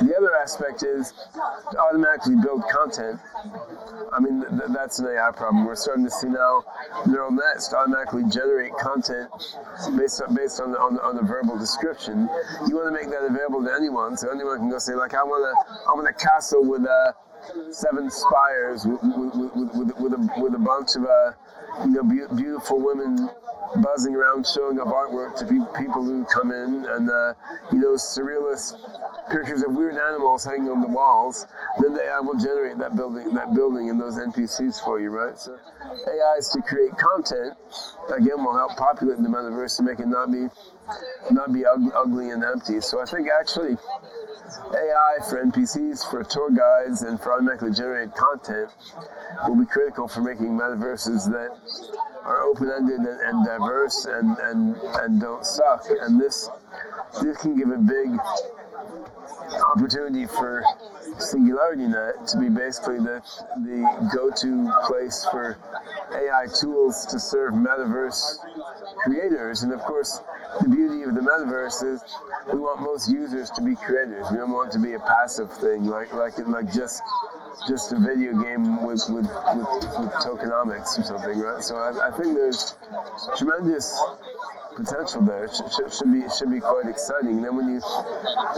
The 0.00 0.14
other 0.16 0.36
aspect 0.36 0.82
is 0.82 1.12
to 1.72 1.78
automatically 1.78 2.36
build 2.36 2.62
content. 2.70 3.20
I 4.12 4.20
mean, 4.20 4.40
th- 4.40 4.70
that's 4.70 4.98
an 4.98 5.06
AI 5.06 5.30
problem. 5.32 5.64
We're 5.64 5.76
starting 5.76 6.04
to 6.04 6.10
see 6.10 6.28
now 6.28 6.64
neural 7.06 7.32
nets 7.32 7.72
automatically 7.74 8.24
generate 8.30 8.72
content 8.78 9.30
based 9.96 10.22
on 10.22 10.34
based 10.34 10.60
on 10.60 10.72
the, 10.72 10.78
on, 10.78 10.94
the, 10.94 11.02
on 11.02 11.16
the 11.16 11.22
verbal 11.22 11.58
description. 11.58 12.28
You 12.68 12.76
want 12.76 12.88
to 12.88 12.92
make 12.92 13.10
that 13.10 13.24
available 13.24 13.64
to 13.64 13.74
anyone, 13.74 14.16
so 14.16 14.30
anyone 14.30 14.58
can 14.58 14.70
go 14.70 14.78
say 14.78 14.94
like, 14.94 15.14
I 15.14 15.24
want 15.24 15.44
to 15.44 15.52
I 15.88 15.94
want 15.94 16.08
a 16.08 16.12
castle 16.12 16.64
with 16.64 16.84
a 16.84 17.14
seven 17.70 18.10
spires 18.10 18.86
with, 18.86 19.00
with, 19.02 19.54
with, 19.74 19.96
with, 19.98 20.12
a, 20.12 20.40
with 20.42 20.54
a 20.54 20.58
bunch 20.58 20.96
of 20.96 21.04
uh, 21.04 21.32
you 21.84 21.90
know 21.90 22.02
be- 22.02 22.34
beautiful 22.36 22.80
women 22.80 23.28
buzzing 23.82 24.14
around 24.14 24.46
showing 24.46 24.80
up 24.80 24.88
artwork 24.88 25.36
to 25.36 25.44
pe- 25.44 25.84
people 25.84 26.02
who 26.02 26.24
come 26.24 26.50
in 26.50 26.86
and 26.88 27.10
uh, 27.10 27.34
you 27.72 27.78
know 27.78 27.94
surrealist 27.94 28.74
pictures 29.30 29.62
of 29.62 29.74
weird 29.74 29.96
animals 29.96 30.44
hanging 30.44 30.68
on 30.68 30.80
the 30.80 30.88
walls 30.88 31.46
then 31.80 31.92
the 31.92 32.02
AI 32.02 32.20
will 32.20 32.38
generate 32.38 32.78
that 32.78 32.96
building 32.96 33.34
that 33.34 33.54
building 33.54 33.90
and 33.90 34.00
those 34.00 34.18
NPCs 34.18 34.82
for 34.82 35.00
you 35.00 35.10
right? 35.10 35.38
So 35.38 35.58
AIs 35.84 36.48
to 36.50 36.62
create 36.62 36.96
content 36.96 37.54
again 38.10 38.42
will 38.42 38.56
help 38.56 38.76
populate 38.76 39.18
the 39.18 39.28
metaverse 39.28 39.76
to 39.76 39.82
make 39.82 40.00
it 40.00 40.08
not 40.08 40.32
be 40.32 40.48
not 41.30 41.52
be 41.52 41.64
ugly 41.66 42.30
and 42.30 42.42
empty. 42.42 42.80
So 42.80 43.02
I 43.02 43.04
think 43.04 43.28
actually 43.28 43.76
AI 44.72 45.16
for 45.28 45.44
NPCs, 45.44 46.10
for 46.10 46.24
tour 46.24 46.50
guides, 46.50 47.02
and 47.02 47.20
for 47.20 47.32
automatically 47.32 47.72
generated 47.72 48.14
content 48.14 48.70
will 49.46 49.56
be 49.56 49.66
critical 49.66 50.08
for 50.08 50.20
making 50.20 50.58
metaverses 50.58 51.30
that 51.30 51.56
are 52.24 52.42
open-ended 52.42 53.00
and, 53.00 53.20
and 53.20 53.46
diverse 53.46 54.04
and, 54.06 54.36
and, 54.38 54.76
and 54.76 55.20
don't 55.20 55.44
suck. 55.44 55.84
And 56.00 56.20
this 56.20 56.48
this 57.22 57.36
can 57.38 57.56
give 57.56 57.70
a 57.70 57.78
big 57.78 58.18
opportunity 59.74 60.26
for 60.26 60.62
SingularityNet 61.18 62.30
to 62.30 62.38
be 62.38 62.48
basically 62.48 62.98
the, 62.98 63.22
the 63.64 64.10
go-to 64.14 64.70
place 64.86 65.26
for 65.30 65.56
AI 66.12 66.46
tools 66.60 67.06
to 67.06 67.18
serve 67.18 67.54
metaverse 67.54 68.38
creators. 69.04 69.62
And 69.62 69.72
of 69.72 69.80
course, 69.80 70.20
the 70.60 70.68
beauty 70.68 71.02
of 71.02 71.14
the 71.14 71.20
metaverse 71.20 71.84
is 71.84 72.02
we 72.52 72.58
want 72.58 72.80
most 72.80 73.10
users 73.10 73.50
to 73.52 73.62
be 73.62 73.74
creators. 73.74 74.26
We 74.30 74.38
don't 74.38 74.52
want 74.52 74.72
to 74.72 74.78
be 74.78 74.94
a 74.94 75.00
passive 75.00 75.52
thing, 75.52 75.84
like 75.84 76.12
like 76.14 76.38
like 76.46 76.72
just 76.72 77.02
just 77.68 77.92
a 77.92 77.98
video 77.98 78.32
game 78.42 78.84
with 78.84 79.04
with, 79.08 79.26
with, 79.26 79.68
with 79.98 80.12
tokenomics 80.24 80.98
or 80.98 81.02
something, 81.02 81.38
right? 81.38 81.62
So 81.62 81.76
I, 81.76 82.08
I 82.08 82.10
think 82.10 82.34
there's 82.34 82.76
tremendous 83.36 84.00
potential 84.78 85.22
there. 85.22 85.44
It 85.44 85.54
should, 85.54 85.92
should, 85.92 86.12
be 86.12 86.22
should 86.30 86.50
be 86.50 86.60
quite 86.60 86.86
exciting. 86.86 87.42
And 87.42 87.44
then 87.44 87.56
when 87.56 87.68
you 87.68 87.80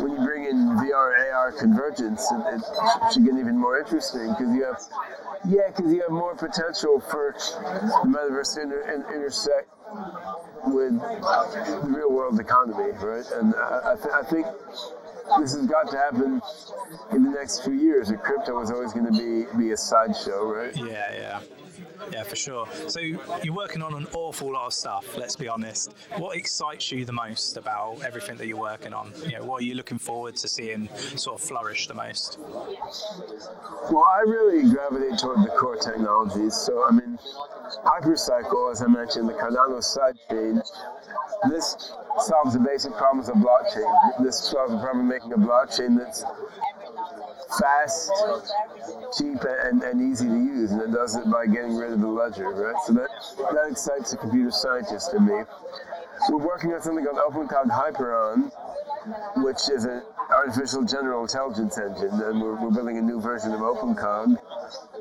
when 0.05 0.13
you 0.13 0.21
bring 0.25 0.45
in 0.45 0.77
VR 0.77 1.33
AR 1.33 1.53
convergence, 1.53 2.31
it, 2.31 2.61
it 2.61 3.13
should 3.13 3.25
get 3.25 3.35
even 3.35 3.57
more 3.57 3.81
interesting 3.81 4.29
because 4.29 4.55
you 4.55 4.65
have 4.65 4.81
yeah, 5.49 5.73
because 5.75 5.93
you 5.93 6.03
have 6.03 6.13
more 6.13 6.37
potential 6.37 7.01
for 7.01 7.35
the 7.35 8.09
metaverse 8.09 8.55
to 8.57 8.63
inter, 8.63 8.81
in, 8.93 9.01
intersect 9.15 9.69
with 10.67 11.01
the 11.01 11.89
real 11.89 12.13
world 12.13 12.39
economy, 12.39 12.93
right? 13.01 13.25
And 13.33 13.55
I, 13.55 13.93
I, 13.93 13.95
th- 13.97 14.15
I 14.15 14.23
think 14.23 14.47
this 15.41 15.55
has 15.55 15.67
got 15.67 15.91
to 15.91 15.97
happen 15.97 16.43
in 17.13 17.23
the 17.25 17.31
next 17.31 17.65
few 17.65 17.73
years. 17.73 18.11
And 18.11 18.21
crypto 18.21 18.61
is 18.61 18.71
always 18.71 18.93
going 18.93 19.07
to 19.07 19.13
be 19.13 19.47
be 19.57 19.73
a 19.73 19.77
sideshow, 19.77 20.45
right? 20.45 20.77
Yeah, 20.77 21.13
yeah. 21.15 21.41
Yeah, 22.13 22.23
for 22.23 22.37
sure. 22.37 22.67
So 22.89 23.01
you're 23.01 23.55
working 23.55 23.83
on 23.83 23.95
an 23.95 24.07
awful 24.15 24.53
lot 24.53 24.67
of 24.67 24.73
stuff. 24.73 25.17
Let's 25.17 25.37
be 25.37 25.49
honest. 25.49 25.95
What 26.17 26.37
excites 26.37 26.91
you 26.91 27.05
the 27.05 27.13
most 27.13 27.57
about 27.57 28.03
everything 28.05 28.37
that 28.39 28.47
you're 28.47 28.61
working 28.61 28.93
on? 28.93 29.13
You 29.25 29.39
know, 29.39 29.45
what 29.45 29.63
are 29.63 29.65
you 29.65 29.75
looking 29.75 29.99
forward 29.99 30.37
to 30.37 30.49
seeing 30.49 30.89
sort 31.17 31.41
of 31.41 31.47
flourish 31.47 31.87
the 31.87 31.95
most? 31.95 32.39
Well, 32.41 34.07
I 34.11 34.23
really 34.27 34.69
gravitate 34.71 35.19
toward 35.19 35.45
the 35.45 35.53
core 35.59 35.77
technologies. 35.77 36.55
So 36.55 36.87
I 36.87 36.91
mean, 36.91 37.19
Hypercycle, 37.85 38.73
as 38.73 38.83
I 38.83 38.87
mentioned, 38.87 39.29
the 39.29 39.35
Cardano 39.35 39.81
sidechain. 39.81 40.63
This 41.49 41.93
solves 42.19 42.53
the 42.53 42.61
basic 42.61 42.93
problems 42.95 43.29
of 43.29 43.37
blockchain. 43.37 44.23
This 44.23 44.39
solves 44.39 44.73
the 44.73 44.79
problem 44.79 45.01
of 45.01 45.07
making 45.07 45.33
a 45.33 45.39
blockchain 45.39 45.97
that's 45.97 46.25
fast, 47.59 48.11
cheap, 49.17 49.39
and, 49.65 49.83
and 49.83 50.13
easy 50.13 50.27
to 50.27 50.35
use, 50.35 50.71
and 50.73 50.83
it 50.83 50.93
does 50.93 51.17
it 51.17 51.31
by 51.31 51.47
getting 51.47 51.77
rid 51.77 51.93
of 51.93 52.01
the 52.01 52.09
ledger, 52.09 52.51
right? 52.51 52.77
So 52.87 52.93
that, 52.95 53.09
that 53.53 53.69
excites 53.71 54.13
a 54.13 54.17
computer 54.17 54.51
scientist 54.51 55.15
in 55.15 55.27
me. 55.27 55.43
We're 56.29 56.45
working 56.45 56.73
on 56.73 56.83
something 56.83 57.05
called 57.05 57.19
OpenCog 57.19 57.71
Hyperon, 57.71 58.53
which 59.43 59.71
is 59.71 59.85
an 59.85 60.03
artificial 60.31 60.85
general 60.85 61.23
intelligence 61.23 61.79
engine, 61.79 62.21
and 62.21 62.41
we're, 62.41 62.55
we're 62.55 62.71
building 62.71 62.99
a 62.99 63.03
new 63.03 63.21
version 63.21 63.53
of 63.53 63.61
OpenCog. 63.61 64.37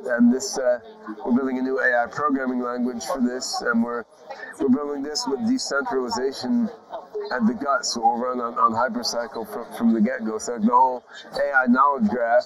And 0.06 0.34
this, 0.34 0.58
uh, 0.58 0.80
we're 1.26 1.36
building 1.36 1.60
a 1.60 1.62
new 1.62 1.80
AI 1.82 2.08
programming 2.10 2.62
language 2.62 3.04
for 3.06 3.22
this, 3.22 3.62
and 3.62 3.84
we're 3.84 4.06
we're 4.60 4.70
building 4.70 5.04
this 5.04 5.26
with 5.28 5.48
decentralization 5.48 6.70
at 7.32 7.46
the 7.46 7.54
guts 7.54 7.94
so 7.94 8.02
we'll 8.02 8.18
run 8.18 8.40
on, 8.40 8.58
on 8.60 8.72
Hypercycle 8.74 9.48
from, 9.52 9.66
from 9.78 9.94
the 9.94 10.02
get-go. 10.02 10.38
So 10.38 10.58
the 10.58 10.68
whole 10.68 11.04
AI 11.36 11.66
knowledge 11.68 12.10
graph 12.10 12.46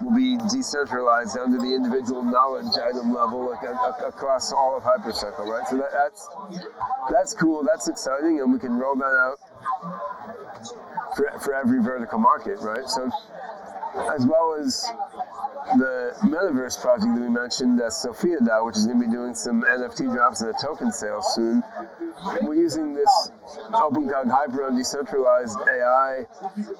will 0.00 0.14
be 0.14 0.36
decentralized 0.50 1.36
down 1.36 1.52
to 1.52 1.58
the 1.58 1.74
individual 1.74 2.22
knowledge 2.22 2.72
item 2.78 3.12
level 3.12 3.50
like, 3.50 3.62
across 4.06 4.52
all 4.52 4.76
of 4.76 4.82
Hypercycle, 4.82 5.46
right? 5.46 5.66
So 5.68 5.76
that, 5.78 5.92
that's 5.92 6.28
that's 7.10 7.34
cool, 7.34 7.64
that's 7.64 7.88
exciting, 7.88 8.40
and 8.40 8.52
we 8.52 8.58
can 8.58 8.76
roll 8.78 8.96
that 8.96 9.04
out 9.04 9.38
for, 11.16 11.30
for 11.40 11.54
every 11.54 11.82
vertical 11.82 12.18
market, 12.18 12.58
right? 12.60 12.86
So 12.88 13.10
as 13.94 14.26
well 14.26 14.54
as 14.58 14.82
the 15.76 16.14
metaverse 16.22 16.80
project 16.80 17.14
that 17.14 17.20
we 17.20 17.28
mentioned, 17.28 17.80
uh, 17.80 17.90
Sophia 17.90 18.38
DAO, 18.38 18.66
which 18.66 18.76
is 18.76 18.86
going 18.86 19.00
to 19.00 19.06
be 19.06 19.12
doing 19.12 19.34
some 19.34 19.62
NFT 19.62 20.12
drops 20.12 20.40
and 20.40 20.54
a 20.54 20.58
token 20.58 20.90
sale 20.90 21.22
soon. 21.22 21.62
We're 22.42 22.54
using 22.54 22.94
this 22.94 23.30
OpenCog 23.70 24.26
Hyperon 24.26 24.76
decentralized 24.76 25.58
AI 25.68 26.26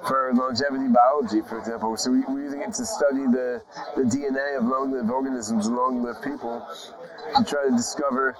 for 0.07 0.33
longevity 0.35 0.89
biology, 0.89 1.41
for 1.43 1.59
example. 1.59 1.97
So 1.97 2.11
we, 2.11 2.25
are 2.25 2.43
using 2.43 2.61
it 2.63 2.75
to 2.75 2.87
study 2.87 3.27
the, 3.27 3.63
the 3.97 4.03
DNA 4.03 4.59
of 4.59 4.65
long-lived 4.65 5.11
organisms 5.11 5.67
and 5.67 5.77
long-lived 5.77 6.23
people 6.23 6.67
to 7.37 7.45
try 7.45 7.65
to 7.69 7.77
discover 7.77 8.37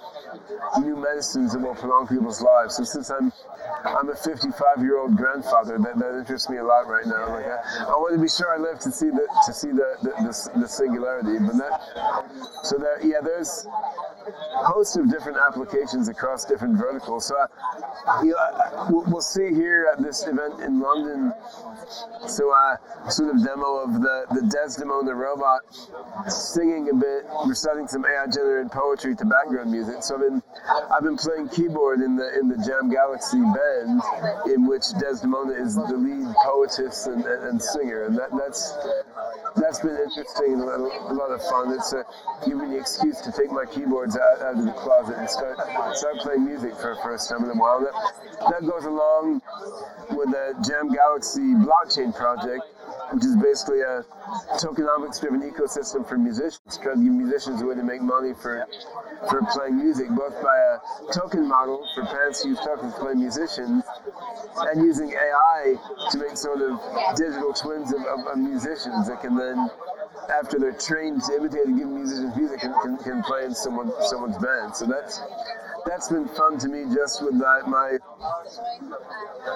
new 0.79 0.95
medicines 0.95 1.53
that 1.53 1.59
will 1.59 1.75
prolong 1.75 2.07
people's 2.07 2.41
lives. 2.41 2.75
So 2.75 2.83
since 2.83 3.09
I'm 3.09 3.31
I'm 3.85 4.09
a 4.09 4.15
55 4.15 4.79
year 4.79 4.99
old 4.99 5.15
grandfather, 5.15 5.77
that, 5.77 5.97
that 5.97 6.17
interests 6.17 6.49
me 6.49 6.57
a 6.57 6.63
lot 6.63 6.87
right 6.87 7.05
now. 7.05 7.29
Like 7.29 7.45
I, 7.45 7.83
I 7.83 7.95
want 7.95 8.15
to 8.15 8.21
be 8.21 8.29
sure 8.29 8.53
I 8.53 8.57
live 8.63 8.79
to 8.79 8.91
see 8.91 9.09
the 9.09 9.27
to 9.45 9.53
see 9.53 9.69
the 9.69 9.97
the, 10.01 10.09
the, 10.23 10.59
the 10.61 10.67
singularity. 10.67 11.37
But 11.39 11.57
that 11.57 11.81
so 12.63 12.77
that 12.77 13.03
yeah, 13.03 13.21
there's 13.21 13.67
a 13.67 14.65
host 14.65 14.97
of 14.97 15.11
different 15.11 15.37
applications 15.37 16.07
across 16.07 16.45
different 16.45 16.77
verticals. 16.77 17.27
So 17.27 17.35
I, 17.35 18.23
you 18.23 18.31
know, 18.31 19.03
we'll, 19.07 19.21
see 19.23 19.53
here 19.53 19.87
at 19.91 20.03
this 20.03 20.27
event 20.27 20.59
in 20.61 20.79
London 20.81 21.33
so 22.27 22.51
uh, 22.51 22.77
sort 23.09 23.35
of 23.35 23.43
demo 23.43 23.77
of 23.83 24.01
the, 24.01 24.25
the 24.31 24.41
Desdemona 24.47 25.13
robot 25.13 25.61
singing 26.27 26.89
a 26.89 26.95
bit, 26.95 27.25
reciting 27.45 27.87
some 27.87 28.05
AI 28.05 28.25
generated 28.27 28.71
poetry 28.71 29.15
to 29.15 29.25
background 29.25 29.71
music. 29.71 30.03
So 30.03 30.15
I've 30.15 30.21
been 30.21 30.43
I've 30.91 31.03
been 31.03 31.17
playing 31.17 31.49
keyboard 31.49 32.01
in 32.01 32.15
the 32.15 32.39
in 32.39 32.47
the 32.47 32.57
Jam 32.65 32.89
Galaxy 32.89 33.41
band 33.41 34.01
in 34.53 34.65
which 34.67 34.83
Desdemona 34.99 35.53
is 35.53 35.75
the 35.75 35.97
lead 35.97 36.33
poetess 36.43 37.07
and, 37.07 37.25
and, 37.25 37.43
and 37.43 37.61
singer, 37.61 38.03
and 38.05 38.17
that, 38.17 38.31
that's 39.55 39.79
been 39.79 39.97
interesting 39.97 40.53
and 40.53 40.61
a 40.61 40.77
lot, 40.77 41.11
a 41.11 41.13
lot 41.13 41.31
of 41.31 41.41
fun. 41.49 41.71
It's 41.73 41.93
uh, 41.93 42.03
given 42.45 42.69
me 42.69 42.75
the 42.75 42.79
excuse 42.81 43.21
to 43.21 43.31
take 43.31 43.51
my 43.51 43.65
keyboards 43.65 44.17
out, 44.17 44.41
out 44.41 44.57
of 44.57 44.65
the 44.65 44.73
closet 44.73 45.17
and 45.17 45.29
start 45.29 45.57
start 45.95 46.17
playing 46.19 46.45
music 46.45 46.75
for 46.75 46.95
the 46.95 47.01
first 47.01 47.29
time 47.29 47.43
in 47.43 47.49
a 47.49 47.53
while. 47.53 47.81
That, 47.81 47.93
that 48.49 48.61
goes 48.61 48.85
along 48.85 49.41
with 50.11 50.31
the 50.31 50.53
Jam 50.67 50.93
Galaxy 50.93 51.53
blockchain 51.53 52.15
project, 52.15 52.63
which 53.13 53.25
is 53.25 53.37
basically 53.37 53.81
a 53.81 54.03
tokenomics 54.57 55.21
driven 55.21 55.41
ecosystem 55.41 56.07
for 56.07 56.17
musicians, 56.17 56.79
trying 56.81 56.97
to 56.97 57.03
give 57.03 57.13
musicians 57.13 57.61
a 57.61 57.65
way 57.65 57.75
to 57.75 57.83
make 57.83 58.01
money 58.01 58.33
for 58.33 58.65
for 59.29 59.41
playing 59.53 59.77
music, 59.77 60.09
both 60.09 60.33
by 60.41 60.57
a 60.57 61.13
token 61.13 61.47
model 61.47 61.87
for 61.93 62.05
parents 62.05 62.43
who 62.43 62.49
use 62.49 62.59
tokens 62.59 62.93
to 62.93 62.99
play 62.99 63.13
musicians, 63.13 63.83
and 64.57 64.83
using 64.83 65.13
AI 65.13 65.75
to 66.11 66.17
make 66.17 66.35
sort 66.35 66.61
of 66.61 66.79
digital 67.15 67.53
twins 67.53 67.93
of, 67.93 68.01
of, 68.01 68.27
of 68.27 68.37
musicians 68.37 69.07
that 69.07 69.21
can 69.21 69.35
then 69.35 69.69
after 70.29 70.57
they're 70.57 70.73
trained 70.73 71.21
to 71.23 71.35
imitate 71.35 71.65
and 71.65 71.77
give 71.77 71.87
musicians 71.87 72.35
music 72.35 72.59
can, 72.59 72.73
can, 72.81 72.97
can 72.97 73.23
play 73.23 73.45
in 73.45 73.53
someone 73.53 73.91
someone's 74.01 74.37
band. 74.37 74.75
So 74.75 74.85
that's 74.85 75.21
that's 75.85 76.09
been 76.09 76.27
fun 76.29 76.57
to 76.59 76.67
me 76.67 76.85
just 76.93 77.23
with 77.23 77.39
that, 77.39 77.67
my 77.67 77.97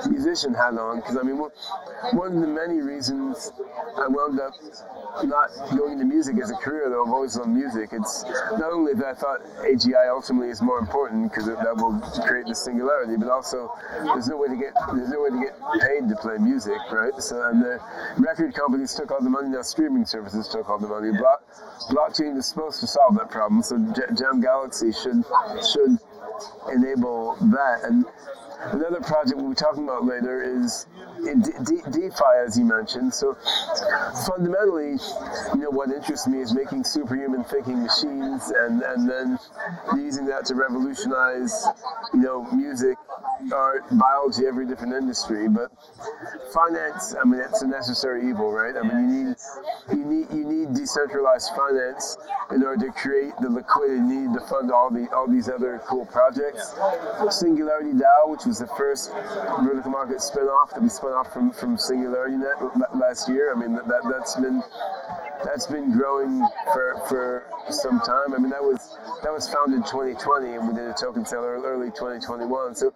musician 0.10 0.54
hat 0.54 0.78
on 0.78 0.98
because 0.98 1.18
I 1.18 1.24
mean 1.24 1.38
one 1.38 2.36
of 2.36 2.42
the 2.42 2.48
many 2.48 2.82
reasons 2.82 3.52
I 3.98 4.08
wound 4.08 4.40
up 4.40 4.54
not 5.24 5.50
going 5.76 5.94
into 5.94 6.06
music 6.06 6.38
as 6.42 6.52
a 6.52 6.56
career 6.56 6.90
though 6.90 7.04
I've 7.06 7.12
always 7.12 7.38
loved 7.38 7.50
music. 7.50 7.90
It's 7.92 8.24
not 8.60 8.72
only 8.72 8.94
that 8.94 9.06
I 9.06 9.14
thought 9.14 9.40
AGI 9.64 10.10
ultimately 10.10 10.50
is 10.50 10.62
more 10.62 10.80
important 10.80 11.32
because 11.32 11.46
that 11.46 11.76
will 11.78 12.00
create 12.28 12.48
the 12.48 12.56
singularity 12.56 13.16
but 13.18 13.30
also 13.30 13.72
there's 14.04 14.28
no 14.28 14.38
way 14.38 14.48
to 14.48 14.56
get 14.56 14.74
there's 14.94 15.10
no 15.10 15.22
way 15.24 15.30
to 15.30 15.40
get 15.40 15.56
paid 15.82 16.10
to 16.10 16.16
play 16.16 16.38
music 16.38 16.78
right? 16.92 17.14
So 17.20 17.50
and 17.50 17.62
the 17.62 17.80
record 18.18 18.54
companies 18.54 18.94
took 18.94 19.12
all 19.12 19.22
the 19.22 19.30
money 19.30 19.50
now 19.50 19.62
streaming 19.62 20.06
services 20.06 20.48
took 20.48 20.70
all 20.70 20.80
the 20.80 20.88
money. 20.88 21.12
Block, 21.18 21.44
blockchain 21.90 22.38
is 22.38 22.46
supposed 22.46 22.80
to 22.82 22.88
solve 22.88 23.16
that 23.16 23.32
problem 23.32 23.64
so 23.64 23.78
Jam 24.14 24.42
Galaxy 24.42 24.92
should 24.92 25.24
should 25.64 25.98
enable 26.74 27.36
that. 27.52 27.84
And 27.84 28.06
another 28.66 29.02
project 29.02 29.38
we'll 29.38 29.50
be 29.50 29.56
talking 29.56 29.84
about 29.84 30.06
later 30.06 30.42
is 30.42 30.88
eh, 31.28 31.34
De- 31.34 31.92
DeFi, 31.92 32.34
as 32.46 32.58
you 32.58 32.66
mentioned. 32.66 33.14
So 33.14 33.38
fundamentally, 34.26 34.98
you 35.54 35.62
know, 35.62 35.70
what 35.70 35.90
interests 35.92 36.28
me 36.28 36.42
is 36.42 36.54
making 36.54 36.84
superhuman 36.84 37.44
thinking 37.44 37.84
machines 37.84 38.50
and, 38.50 38.82
and 38.82 39.10
then 39.10 39.40
using 39.96 40.26
that 40.26 40.46
to 40.46 40.56
revolutionize, 40.56 41.66
you 42.14 42.22
know, 42.22 42.44
music, 42.52 42.98
art, 43.54 43.84
biology, 43.92 44.46
every 44.48 44.66
different 44.66 44.94
industry. 44.94 45.48
But 45.48 45.72
finance, 46.54 47.16
I 47.20 47.24
mean, 47.26 47.42
it's 47.42 47.62
a 47.62 47.68
necessary 47.68 48.30
evil, 48.30 48.52
right? 48.52 48.76
I 48.76 48.82
mean, 48.82 49.10
you 49.10 49.26
need 49.26 49.36
you 49.92 50.06
need 50.06 50.28
you 50.32 50.44
need 50.46 50.74
decentralized 50.74 51.52
finance 51.56 52.18
in 52.52 52.64
order 52.64 52.88
to 52.88 52.92
create 52.94 53.34
the 53.42 53.50
liquidity 53.50 54.02
needed 54.02 54.34
to 54.34 54.42
fund 54.42 54.72
all 54.72 54.90
the 54.90 55.08
all 55.14 55.28
these 55.28 55.50
other 55.50 55.82
cool 55.88 56.06
projects. 56.06 56.76
Singularity 57.30 57.92
DAO, 57.92 58.30
which 58.30 58.46
was 58.48 58.60
the 58.60 58.68
first 58.68 59.12
vertical 59.12 59.92
market 59.92 60.18
spinoff 60.18 60.74
that 60.74 60.82
we 60.82 60.90
spun 60.90 61.12
off 61.12 61.34
from 61.34 61.52
from 61.52 61.78
Singularity 61.78 62.38
Net 62.38 62.56
last 62.96 63.28
year. 63.28 63.54
I 63.54 63.60
mean, 63.60 63.76
that 63.76 64.02
that's 64.10 64.36
been 64.38 64.64
that's 65.44 65.68
been 65.68 65.92
growing 65.92 66.48
for 66.74 66.96
for 67.10 67.46
some 67.70 68.00
time. 68.00 68.34
I 68.34 68.38
mean, 68.38 68.50
that 68.50 68.64
was 68.64 68.98
that 69.24 69.34
was 69.34 69.50
founded 69.50 69.86
2020, 69.86 70.56
and 70.56 70.68
we 70.68 70.74
did 70.74 70.88
a 70.88 70.94
token 70.94 71.26
sale 71.26 71.44
early 71.44 71.88
2021. 71.92 72.76
So 72.76 72.94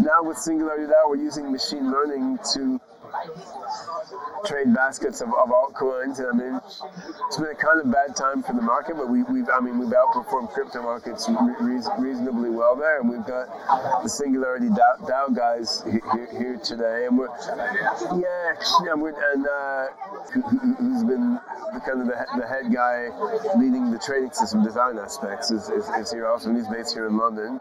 now 0.00 0.22
with 0.22 0.36
Singularity 0.36 0.86
DAO, 0.86 1.08
we're 1.08 1.16
using 1.16 1.50
machine 1.52 1.90
learning 1.90 2.38
to 2.54 2.80
trade 4.44 4.74
baskets 4.74 5.20
of, 5.20 5.28
of 5.28 5.50
altcoins. 5.50 6.18
And 6.18 6.28
I 6.28 6.44
mean, 6.44 6.60
it's 7.26 7.36
been 7.36 7.50
a 7.50 7.54
kind 7.54 7.80
of 7.80 7.90
bad 7.92 8.16
time 8.16 8.42
for 8.42 8.52
the 8.52 8.62
market, 8.62 8.96
but 8.96 9.08
we, 9.08 9.22
we've 9.24 9.48
I 9.52 9.60
mean 9.60 9.78
we've 9.78 9.90
outperformed 9.90 10.52
crypto 10.52 10.82
markets 10.82 11.28
re- 11.28 11.82
reasonably 11.98 12.50
well 12.50 12.76
there, 12.76 13.00
and 13.00 13.08
we've 13.08 13.26
got 13.26 13.48
the 14.02 14.08
Singularity 14.08 14.68
DAO, 14.68 15.08
DAO 15.08 15.36
guys 15.36 15.82
here, 15.84 16.28
here, 16.32 16.56
today, 16.62 17.06
and 17.06 17.18
we're 17.18 17.28
yeah, 18.18 18.54
yeah 18.84 18.94
we're, 18.94 19.14
and 19.32 19.46
uh, 19.46 19.86
who, 20.32 20.92
has 20.94 21.04
been 21.04 21.38
the 21.72 21.80
kind 21.80 22.00
of 22.00 22.06
the, 22.06 22.26
the 22.38 22.46
head 22.46 22.72
guy 22.72 23.08
leading 23.58 23.90
the 23.90 23.98
trading 23.98 24.32
system 24.32 24.62
design 24.64 24.98
aspects 24.98 25.50
is, 25.50 25.68
is, 25.70 25.88
is 25.90 26.12
here 26.12 26.26
also, 26.26 26.50
and 26.50 26.58
he's 26.58 26.68
based 26.68 26.94
here 26.94 27.06
in 27.06 27.16
London. 27.16 27.58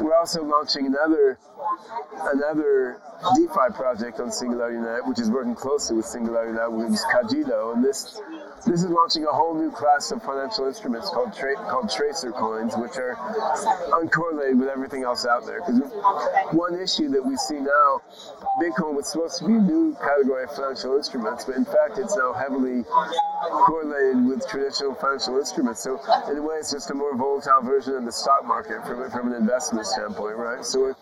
We're 0.00 0.16
also 0.16 0.44
launching 0.44 0.86
another 0.86 1.38
another 2.20 3.00
DeFi 3.36 3.74
project 3.74 4.20
on 4.20 4.28
SingularityNet, 4.28 5.06
which 5.06 5.20
is 5.20 5.21
working 5.30 5.54
closely 5.54 5.96
with 5.96 6.06
SingularityNet, 6.06 6.72
which 6.72 6.92
is 6.92 7.04
Cogito, 7.12 7.72
and 7.74 7.84
this 7.84 8.20
this 8.64 8.84
is 8.84 8.90
launching 8.90 9.24
a 9.24 9.32
whole 9.32 9.54
new 9.54 9.72
class 9.72 10.12
of 10.12 10.22
financial 10.22 10.66
instruments 10.66 11.10
called 11.10 11.34
tra- 11.34 11.56
called 11.56 11.90
tracer 11.90 12.30
coins, 12.30 12.74
which 12.76 12.96
are 12.96 13.16
uncorrelated 13.98 14.58
with 14.58 14.68
everything 14.68 15.02
else 15.02 15.26
out 15.26 15.44
there. 15.46 15.60
Because 15.60 15.82
one 16.52 16.78
issue 16.78 17.08
that 17.08 17.24
we 17.24 17.36
see 17.36 17.58
now, 17.58 18.02
Bitcoin 18.62 18.94
was 18.94 19.10
supposed 19.10 19.38
to 19.38 19.46
be 19.46 19.54
a 19.54 19.58
new 19.58 19.96
category 20.00 20.44
of 20.44 20.54
financial 20.54 20.96
instruments, 20.96 21.44
but 21.44 21.56
in 21.56 21.64
fact, 21.64 21.98
it's 21.98 22.16
now 22.16 22.32
heavily 22.32 22.84
correlated 23.50 24.24
with 24.24 24.46
traditional 24.48 24.94
financial 24.94 25.38
instruments. 25.38 25.82
So 25.82 25.98
in 26.30 26.38
a 26.38 26.42
way, 26.42 26.56
it's 26.56 26.70
just 26.70 26.90
a 26.90 26.94
more 26.94 27.16
volatile 27.16 27.62
version 27.62 27.96
of 27.96 28.04
the 28.04 28.12
stock 28.12 28.44
market 28.44 28.86
from 28.86 29.10
from 29.10 29.32
an 29.32 29.34
investment 29.34 29.86
standpoint, 29.86 30.36
right? 30.36 30.64
So 30.64 30.94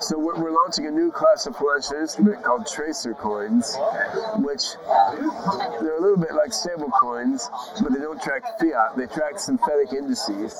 so 0.00 0.18
we're, 0.18 0.40
we're, 0.40 0.50
launching 0.50 0.86
a 0.86 0.90
new 0.90 1.10
class 1.10 1.46
of 1.46 1.56
financial 1.56 1.96
instrument 1.96 2.42
called 2.42 2.66
tracer 2.66 3.12
coins, 3.14 3.76
which 4.36 4.62
they're 5.80 5.96
a 5.96 6.00
little 6.00 6.16
bit 6.16 6.34
like 6.34 6.52
stable 6.52 6.90
coins, 6.90 7.50
but 7.82 7.92
they 7.92 8.00
don't 8.00 8.20
track 8.22 8.42
fiat. 8.58 8.96
They 8.96 9.06
track 9.06 9.38
synthetic 9.38 9.92
indices. 9.92 10.58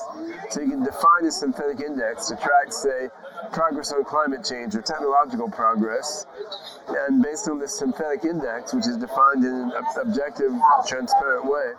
So 0.49 0.61
you 0.61 0.69
can 0.69 0.83
define 0.83 1.25
a 1.25 1.31
synthetic 1.31 1.81
index 1.81 2.27
to 2.27 2.35
track, 2.35 2.71
say, 2.71 3.09
progress 3.51 3.91
on 3.91 4.03
climate 4.03 4.45
change 4.45 4.75
or 4.75 4.81
technological 4.81 5.49
progress. 5.49 6.25
And 6.87 7.21
based 7.23 7.49
on 7.49 7.59
this 7.59 7.77
synthetic 7.77 8.25
index, 8.25 8.73
which 8.73 8.87
is 8.87 8.97
defined 8.97 9.43
in 9.43 9.53
an 9.53 9.71
objective, 10.01 10.51
transparent 10.87 11.45
way, 11.45 11.73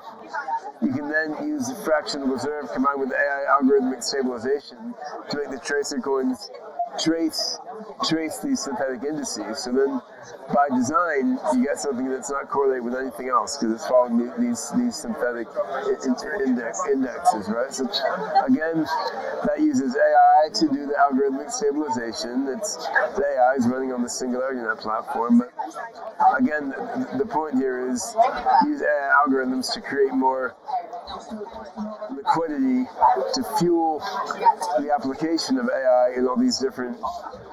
you 0.82 0.92
can 0.92 1.08
then 1.08 1.36
use 1.46 1.70
fractional 1.84 2.26
reserve 2.26 2.70
combined 2.72 3.00
with 3.00 3.12
AI 3.12 3.44
algorithmic 3.50 4.02
stabilization 4.02 4.94
to 5.30 5.36
make 5.36 5.50
the 5.50 5.60
tracer 5.60 5.98
coins 5.98 6.50
trace 6.98 7.58
trace 8.04 8.38
these 8.38 8.60
synthetic 8.60 9.02
indices. 9.02 9.58
So 9.58 9.72
then, 9.72 10.00
by 10.54 10.68
design, 10.74 11.38
you 11.54 11.64
get 11.64 11.78
something 11.78 12.08
that's 12.08 12.30
not 12.30 12.48
correlated 12.48 12.84
with 12.84 12.94
anything 12.94 13.28
else 13.28 13.56
because 13.56 13.74
it's 13.74 13.86
following 13.86 14.30
these 14.38 14.70
these 14.76 14.96
synthetic 14.96 15.48
index 16.44 16.80
indexes, 16.92 17.48
right? 17.48 17.72
So 17.72 17.84
again, 18.46 18.86
that 19.46 19.58
uses 19.58 19.96
AI 19.96 20.48
to 20.54 20.68
do 20.68 20.86
the 20.86 20.94
algorithmic 20.94 21.50
stabilization. 21.50 22.48
It's 22.48 22.76
the 23.16 23.24
AI 23.36 23.54
is 23.54 23.66
running 23.66 23.92
on 23.92 24.02
the 24.02 24.08
SingularityNet 24.08 24.80
platform, 24.80 25.38
but 25.38 25.52
again, 26.38 26.70
the 27.18 27.26
point 27.26 27.54
here 27.54 27.90
is 27.90 28.14
use 28.64 28.82
AI 28.82 29.12
algorithms 29.26 29.72
to 29.74 29.80
create 29.80 30.12
more 30.12 30.56
liquidity 32.10 32.84
to 33.34 33.42
fuel 33.58 33.98
the 34.78 34.92
application 34.94 35.58
of 35.58 35.68
AI 35.68 36.14
in 36.16 36.26
all 36.26 36.36
these 36.36 36.58
different 36.58 36.98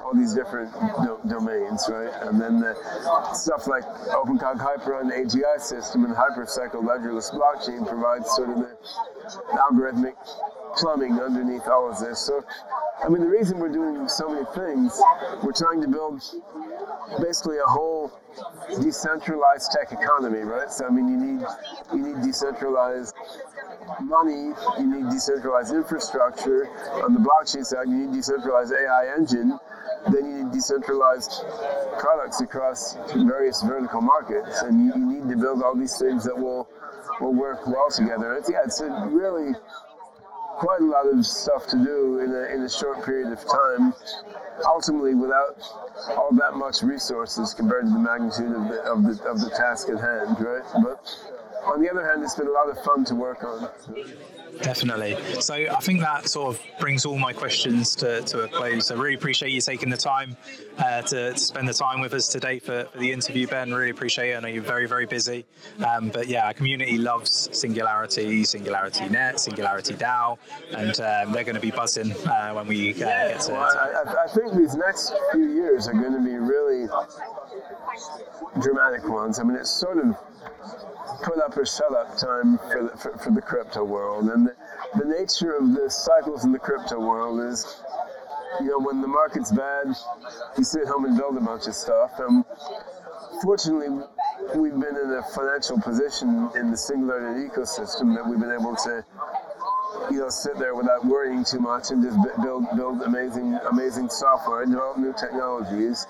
all 0.03 0.13
these 0.13 0.33
different 0.33 0.71
do- 1.03 1.19
domains, 1.27 1.87
right? 1.89 2.11
And 2.23 2.39
then 2.39 2.59
the 2.59 2.75
stuff 3.33 3.67
like 3.67 3.83
OpenCog 3.83 4.57
Hyperon 4.57 5.09
the 5.09 5.15
AGI 5.15 5.59
system 5.61 6.05
and 6.05 6.15
Hypercycle 6.15 6.83
ledgerless 6.83 7.31
blockchain 7.31 7.87
provides 7.87 8.29
sort 8.35 8.49
of 8.49 8.57
the 8.59 8.77
algorithmic 9.53 10.15
plumbing 10.75 11.19
underneath 11.19 11.67
all 11.67 11.89
of 11.89 11.99
this. 11.99 12.19
So, 12.19 12.43
I 13.03 13.09
mean, 13.09 13.21
the 13.21 13.27
reason 13.27 13.59
we're 13.59 13.69
doing 13.69 14.07
so 14.07 14.29
many 14.29 14.45
things, 14.55 14.99
we're 15.43 15.53
trying 15.53 15.81
to 15.81 15.87
build 15.87 16.21
basically 17.21 17.57
a 17.57 17.69
whole 17.69 18.11
decentralized 18.81 19.71
tech 19.71 19.91
economy, 19.91 20.39
right? 20.39 20.71
So, 20.71 20.85
I 20.85 20.89
mean, 20.89 21.07
you 21.09 21.17
need 21.17 21.45
you 21.93 22.13
need 22.13 22.23
decentralized 22.23 23.15
money, 24.01 24.53
you 24.79 24.85
need 24.85 25.09
decentralized 25.09 25.73
infrastructure. 25.73 26.67
On 27.03 27.13
the 27.13 27.19
blockchain 27.19 27.65
side, 27.65 27.87
you 27.87 28.05
need 28.05 28.13
decentralized 28.13 28.73
AI 28.73 29.13
engine. 29.17 29.57
Then 30.07 30.25
you 30.25 30.43
need 30.43 30.51
decentralized 30.53 31.43
products 31.99 32.41
across 32.41 32.95
various 33.13 33.61
vertical 33.61 34.01
markets, 34.01 34.61
and 34.61 34.85
you, 34.85 34.93
you 34.95 35.05
need 35.05 35.29
to 35.29 35.37
build 35.37 35.61
all 35.61 35.75
these 35.75 35.97
things 35.97 36.23
that 36.23 36.37
will 36.37 36.69
will 37.19 37.33
work 37.33 37.67
well 37.67 37.89
together. 37.89 38.35
It's, 38.35 38.49
yeah, 38.49 38.63
it's 38.63 38.81
really 38.81 39.53
quite 40.59 40.81
a 40.81 40.85
lot 40.85 41.05
of 41.07 41.25
stuff 41.25 41.67
to 41.67 41.77
do 41.77 42.19
in 42.19 42.33
a, 42.33 42.55
in 42.55 42.63
a 42.63 42.69
short 42.69 43.03
period 43.05 43.31
of 43.31 43.39
time. 43.39 43.93
Ultimately, 44.65 45.15
without 45.15 45.61
all 46.17 46.29
that 46.33 46.55
much 46.55 46.81
resources 46.81 47.53
compared 47.53 47.85
to 47.85 47.91
the 47.91 47.99
magnitude 47.99 48.51
of 48.51 48.67
the 48.67 48.81
of 48.83 49.03
the, 49.03 49.23
of 49.23 49.39
the 49.39 49.49
task 49.51 49.89
at 49.89 49.99
hand, 49.99 50.39
right? 50.39 50.63
But 50.83 50.99
on 51.65 51.81
the 51.81 51.89
other 51.89 52.05
hand, 52.05 52.23
it's 52.23 52.35
been 52.35 52.47
a 52.47 52.51
lot 52.51 52.69
of 52.69 52.81
fun 52.83 53.05
to 53.05 53.15
work 53.15 53.43
on. 53.43 53.69
Definitely. 54.61 55.15
So 55.41 55.53
I 55.53 55.79
think 55.79 56.01
that 56.01 56.27
sort 56.27 56.55
of 56.55 56.61
brings 56.79 57.05
all 57.05 57.17
my 57.17 57.31
questions 57.33 57.95
to, 57.97 58.21
to 58.21 58.41
a 58.41 58.47
close. 58.47 58.91
I 58.91 58.95
really 58.95 59.15
appreciate 59.15 59.51
you 59.51 59.61
taking 59.61 59.89
the 59.89 59.97
time 59.97 60.35
uh, 60.77 61.01
to, 61.03 61.31
to, 61.31 61.39
spend 61.39 61.67
the 61.67 61.73
time 61.73 62.01
with 62.01 62.13
us 62.13 62.27
today 62.27 62.59
for, 62.59 62.85
for, 62.85 62.97
the 62.97 63.11
interview, 63.11 63.47
Ben. 63.47 63.73
Really 63.73 63.89
appreciate 63.89 64.31
it. 64.31 64.35
I 64.35 64.39
know 64.41 64.47
you're 64.47 64.61
very, 64.61 64.85
very 64.85 65.05
busy. 65.05 65.45
Um, 65.85 66.09
but 66.09 66.27
yeah, 66.27 66.47
our 66.47 66.53
community 66.53 66.97
loves 66.97 67.49
Singularity, 67.51 68.43
Singularity 68.43 69.07
Net, 69.07 69.39
Singularity 69.39 69.93
DAO, 69.93 70.37
and 70.71 70.99
um, 70.99 71.31
they're 71.33 71.43
going 71.43 71.55
to 71.55 71.61
be 71.61 71.71
buzzing 71.71 72.11
uh, 72.27 72.51
when 72.53 72.67
we 72.67 72.93
uh, 72.95 72.97
get 72.97 73.39
to, 73.41 73.53
well, 73.53 73.61
I, 73.63 74.25
I 74.25 74.27
think 74.27 74.55
these 74.55 74.75
next 74.75 75.13
few 75.31 75.53
years 75.53 75.87
are 75.87 75.93
going 75.93 76.13
to 76.13 76.21
be 76.23 76.35
really 76.35 76.87
dramatic 78.61 79.07
ones. 79.07 79.39
I 79.39 79.43
mean, 79.43 79.55
it's 79.55 79.69
sort 79.69 79.97
of 79.97 80.15
put 81.23 81.39
up 81.39 81.55
or 81.57 81.65
shut 81.65 81.93
up 81.93 82.17
time 82.17 82.57
for 82.57 82.83
the, 82.83 82.97
for, 82.97 83.17
for 83.17 83.31
the 83.31 83.41
crypto 83.41 83.83
world. 83.83 84.29
And 84.29 84.47
the, 84.47 84.55
the 84.97 85.05
nature 85.05 85.53
of 85.53 85.73
the 85.73 85.89
cycles 85.89 86.45
in 86.45 86.51
the 86.51 86.59
crypto 86.59 86.99
world 86.99 87.41
is, 87.41 87.81
you 88.61 88.67
know, 88.67 88.79
when 88.79 89.01
the 89.01 89.07
market's 89.07 89.51
bad, 89.51 89.87
you 90.57 90.63
sit 90.63 90.87
home 90.87 91.05
and 91.05 91.17
build 91.17 91.37
a 91.37 91.41
bunch 91.41 91.67
of 91.67 91.75
stuff. 91.75 92.11
And 92.19 92.43
fortunately, 93.43 93.89
we've 94.55 94.73
been 94.73 94.97
in 94.97 95.11
a 95.11 95.23
financial 95.33 95.79
position 95.79 96.49
in 96.55 96.71
the 96.71 96.77
Singularity 96.77 97.47
ecosystem 97.49 98.15
that 98.15 98.27
we've 98.27 98.39
been 98.39 98.51
able 98.51 98.75
to 98.75 99.03
you 100.11 100.19
know, 100.19 100.29
sit 100.29 100.57
there 100.57 100.75
without 100.75 101.05
worrying 101.05 101.43
too 101.43 101.59
much 101.59 101.91
and 101.91 102.03
just 102.03 102.17
build 102.41 102.65
build 102.75 103.01
amazing 103.01 103.57
amazing 103.69 104.09
software 104.09 104.63
and 104.63 104.71
develop 104.71 104.97
new 104.97 105.13
technologies. 105.13 106.05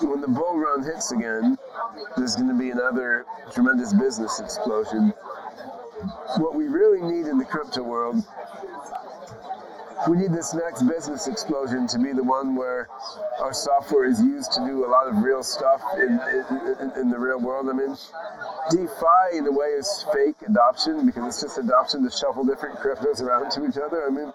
When 0.00 0.20
the 0.20 0.28
bull 0.28 0.58
run 0.58 0.82
hits 0.82 1.12
again, 1.12 1.58
there's 2.16 2.36
going 2.36 2.48
to 2.48 2.54
be 2.54 2.70
another 2.70 3.26
tremendous 3.52 3.92
business 3.92 4.40
explosion. 4.40 5.12
What 6.36 6.54
we 6.54 6.68
really 6.68 7.00
need 7.00 7.26
in 7.26 7.38
the 7.38 7.44
crypto 7.44 7.82
world 7.82 8.24
we 10.08 10.16
need 10.18 10.32
this 10.32 10.52
next 10.54 10.82
business 10.82 11.26
explosion 11.26 11.86
to 11.88 11.98
be 11.98 12.12
the 12.12 12.22
one 12.22 12.54
where 12.54 12.88
our 13.40 13.52
software 13.52 14.04
is 14.04 14.20
used 14.20 14.52
to 14.52 14.60
do 14.66 14.84
a 14.84 14.88
lot 14.88 15.08
of 15.08 15.16
real 15.18 15.42
stuff 15.42 15.80
in, 15.96 16.20
in, 16.80 16.92
in, 17.00 17.10
the 17.10 17.18
real 17.18 17.40
world. 17.40 17.68
I 17.68 17.72
mean, 17.72 17.96
DeFi 18.70 19.38
in 19.38 19.46
a 19.46 19.52
way 19.52 19.68
is 19.68 20.04
fake 20.12 20.36
adoption 20.46 21.06
because 21.06 21.26
it's 21.26 21.42
just 21.42 21.58
adoption 21.58 22.02
to 22.04 22.10
shuffle 22.10 22.44
different 22.44 22.78
cryptos 22.78 23.22
around 23.22 23.50
to 23.52 23.66
each 23.66 23.78
other. 23.78 24.06
I 24.06 24.10
mean, 24.10 24.32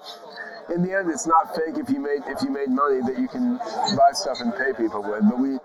in 0.74 0.84
the 0.84 0.94
end, 0.94 1.10
it's 1.10 1.28
not 1.28 1.56
fake 1.56 1.78
if 1.78 1.90
you 1.90 2.00
made 2.00 2.22
if 2.28 2.42
you 2.42 2.50
made 2.50 2.70
money 2.70 3.02
that 3.02 3.20
you 3.20 3.28
can 3.28 3.58
buy 3.58 4.12
stuff 4.14 4.38
and 4.40 4.54
pay 4.56 4.74
people 4.78 5.02
with. 5.02 5.24
But 5.30 5.40
we 5.40 5.58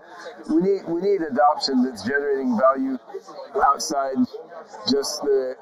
we 0.49 0.61
need 0.61 0.85
we 0.87 1.01
need 1.01 1.21
adoption 1.21 1.83
that's 1.83 2.03
generating 2.03 2.57
value 2.57 2.97
outside 3.65 4.17
just 4.89 5.21
the 5.21 5.55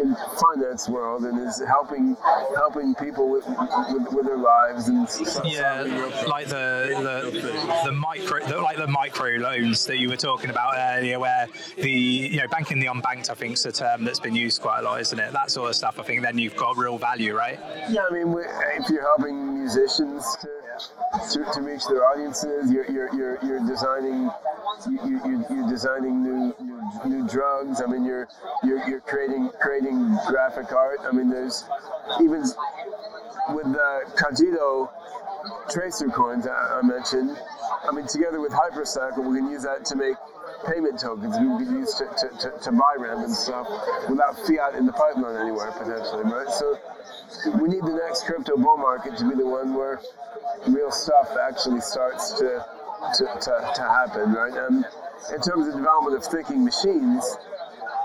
in 0.00 0.16
finance 0.38 0.88
world 0.88 1.24
and 1.24 1.38
is 1.38 1.62
helping 1.66 2.16
helping 2.56 2.94
people 2.94 3.30
with 3.30 3.46
with, 3.46 4.12
with 4.12 4.26
their 4.26 4.38
lives 4.38 4.88
and 4.88 5.08
yeah, 5.44 5.82
like 6.26 6.46
the 6.46 7.30
the, 7.32 7.84
the 7.84 7.92
micro 7.92 8.46
the, 8.46 8.60
like 8.60 8.76
the 8.76 8.86
micro 8.86 9.30
loans 9.36 9.86
that 9.86 9.98
you 9.98 10.08
were 10.08 10.16
talking 10.16 10.50
about 10.50 10.74
earlier, 10.76 11.18
where 11.18 11.46
the 11.76 11.90
you 11.90 12.38
know 12.38 12.48
banking 12.48 12.78
the 12.78 12.86
unbanked, 12.86 13.30
I 13.30 13.34
think 13.34 13.54
is 13.54 13.66
a 13.66 13.72
term 13.72 14.04
that's 14.04 14.20
been 14.20 14.34
used 14.34 14.60
quite 14.60 14.80
a 14.80 14.82
lot, 14.82 15.00
isn't 15.00 15.18
it? 15.18 15.32
That 15.32 15.50
sort 15.50 15.70
of 15.70 15.76
stuff. 15.76 15.98
I 15.98 16.02
think 16.02 16.22
then 16.22 16.38
you've 16.38 16.56
got 16.56 16.76
real 16.76 16.98
value, 16.98 17.36
right? 17.36 17.58
Yeah, 17.90 18.06
I 18.10 18.12
mean, 18.12 18.34
if 18.76 18.88
you're 18.88 19.02
helping 19.02 19.60
musicians 19.60 20.24
to 20.40 20.48
to, 21.32 21.44
to 21.52 21.60
reach 21.62 21.86
their 21.86 22.04
audiences. 22.04 22.70
You're, 22.70 22.90
you're, 22.90 23.14
you're, 23.14 23.38
you're 23.44 23.66
designing 23.66 24.30
you, 24.86 25.20
you, 25.24 25.44
you're 25.50 25.68
designing 25.68 26.22
new, 26.22 26.54
new 26.60 26.74
new 27.06 27.28
drugs. 27.28 27.80
I 27.80 27.86
mean, 27.86 28.04
you're 28.04 28.28
you're, 28.62 28.86
you're 28.88 29.00
creating 29.00 29.50
creating 29.60 30.16
graphic 30.26 30.72
art. 30.72 31.00
I 31.06 31.12
mean, 31.12 31.30
there's 31.30 31.64
even 32.20 32.42
with 33.50 33.72
the 33.72 34.02
Cogito 34.16 34.90
tracer 35.70 36.08
coins 36.08 36.46
I, 36.46 36.78
I 36.78 36.82
mentioned. 36.82 37.36
I 37.86 37.92
mean, 37.92 38.06
together 38.06 38.40
with 38.40 38.52
Hypercycle, 38.52 39.28
we 39.28 39.38
can 39.38 39.50
use 39.50 39.62
that 39.62 39.84
to 39.86 39.96
make 39.96 40.16
payment 40.66 40.98
tokens 40.98 41.36
we 41.38 41.64
can 41.64 41.80
use 41.80 41.94
to, 41.94 42.06
to, 42.18 42.28
to, 42.38 42.58
to 42.62 42.72
buy 42.72 42.94
random 42.98 43.32
stuff 43.32 43.66
without 44.08 44.38
fiat 44.46 44.74
in 44.74 44.86
the 44.86 44.92
pipeline 44.92 45.36
anywhere, 45.36 45.72
potentially, 45.72 46.24
right? 46.24 46.48
So 46.48 46.78
we 47.60 47.68
need 47.68 47.82
the 47.82 48.00
next 48.06 48.24
crypto 48.24 48.56
bull 48.56 48.76
market 48.76 49.16
to 49.18 49.28
be 49.28 49.34
the 49.34 49.46
one 49.46 49.74
where 49.74 50.00
real 50.68 50.90
stuff 50.90 51.36
actually 51.40 51.80
starts 51.80 52.32
to, 52.38 52.64
to, 53.18 53.24
to, 53.24 53.72
to 53.74 53.82
happen, 53.82 54.32
right? 54.32 54.54
And 54.54 54.84
in 55.32 55.40
terms 55.40 55.68
of 55.68 55.74
development 55.74 56.16
of 56.16 56.24
thinking 56.24 56.64
machines, 56.64 57.36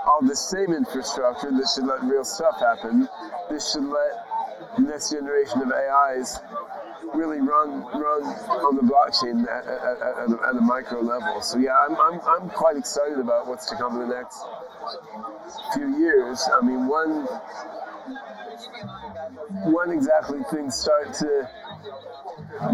all 0.06 0.20
the 0.22 0.36
same 0.36 0.72
infrastructure 0.72 1.50
that 1.50 1.68
should 1.74 1.86
let 1.86 2.02
real 2.02 2.24
stuff 2.24 2.58
happen, 2.58 3.08
this 3.50 3.72
should 3.72 3.84
let 3.84 4.26
the 4.76 4.82
next 4.82 5.10
generation 5.10 5.62
of 5.62 5.72
AIs 5.72 6.40
really 7.14 7.40
run 7.40 7.82
run 7.82 8.22
on 8.22 8.76
the 8.76 8.82
blockchain 8.82 9.42
at, 9.48 9.66
at, 9.66 9.80
at, 10.00 10.30
a, 10.30 10.48
at, 10.48 10.62
micro 10.62 11.00
level. 11.00 11.40
So 11.40 11.58
yeah, 11.58 11.76
I'm, 11.88 11.96
I'm, 11.96 12.20
I'm 12.28 12.50
quite 12.50 12.76
excited 12.76 13.18
about 13.18 13.46
what's 13.46 13.68
to 13.70 13.76
come 13.76 14.00
in 14.00 14.08
the 14.08 14.14
next 14.14 14.38
few 15.74 15.98
years. 15.98 16.48
I 16.52 16.64
mean, 16.64 16.86
one 16.86 17.26
when 19.72 19.90
exactly 19.90 20.40
things 20.50 20.76
start 20.76 21.14
to 21.14 21.48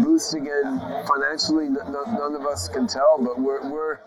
boost 0.01 0.33
again 0.33 0.79
financially, 1.07 1.69
none 1.69 2.35
of 2.35 2.45
us 2.45 2.67
can 2.67 2.87
tell, 2.87 3.17
but 3.19 3.39
we're, 3.39 3.69
we're 3.69 3.99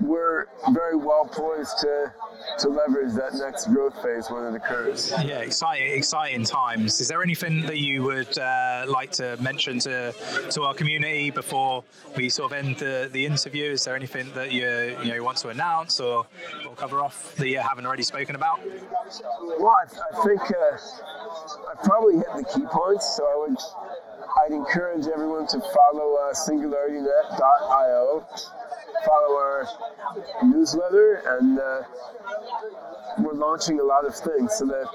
we're 0.00 0.46
very 0.72 0.96
well 0.96 1.24
poised 1.30 1.78
to 1.80 2.12
to 2.58 2.68
leverage 2.68 3.12
that 3.14 3.34
next 3.34 3.66
growth 3.66 4.00
phase 4.02 4.30
when 4.30 4.44
it 4.44 4.54
occurs. 4.54 5.12
Yeah, 5.24 5.38
exciting, 5.38 5.92
exciting 5.92 6.44
times. 6.44 7.00
Is 7.00 7.08
there 7.08 7.22
anything 7.22 7.62
that 7.62 7.78
you 7.78 8.02
would 8.02 8.38
uh, 8.38 8.84
like 8.88 9.10
to 9.12 9.36
mention 9.40 9.78
to 9.80 10.12
to 10.50 10.62
our 10.62 10.74
community 10.74 11.30
before 11.30 11.84
we 12.16 12.28
sort 12.28 12.52
of 12.52 12.58
end 12.58 12.76
the, 12.76 13.08
the 13.12 13.24
interview? 13.24 13.70
Is 13.72 13.84
there 13.84 13.96
anything 13.96 14.30
that 14.34 14.52
you 14.52 14.96
you 15.02 15.14
know 15.14 15.22
want 15.22 15.38
to 15.38 15.48
announce 15.48 16.00
or, 16.00 16.26
or 16.66 16.74
cover 16.74 17.02
off 17.02 17.34
that 17.36 17.48
you 17.48 17.58
haven't 17.58 17.86
already 17.86 18.02
spoken 18.02 18.36
about? 18.36 18.60
Well, 19.58 19.74
I, 19.74 20.18
I 20.18 20.24
think 20.24 20.40
uh, 20.42 20.78
I 21.70 21.74
probably 21.84 22.16
hit 22.16 22.28
the 22.36 22.44
key 22.44 22.66
points. 22.70 23.16
So 23.16 23.24
I 23.24 23.48
would 23.48 23.58
I'd 24.44 24.52
encourage 24.52 25.06
everyone 25.06 25.46
to 25.48 25.60
follow 25.60 26.16
uh, 26.16 26.34
singularitynet.io 26.34 28.26
follow 29.06 29.36
our 29.36 29.68
newsletter, 30.44 31.22
and 31.38 31.58
uh, 31.58 31.82
we're 33.18 33.32
launching 33.34 33.80
a 33.80 33.84
lot 33.84 34.04
of 34.04 34.14
things. 34.14 34.54
So 34.56 34.66
the 34.66 34.86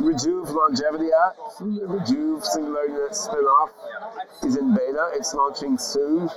Rejuve 0.00 0.50
Longevity 0.50 1.08
app, 1.26 1.36
the 1.58 1.86
Rejuve 1.86 2.44
Singularity 2.44 3.14
spinoff, 3.14 3.70
is 4.44 4.56
in 4.56 4.74
beta. 4.74 5.10
It's 5.14 5.34
launching 5.34 5.78
soon. 5.78 6.30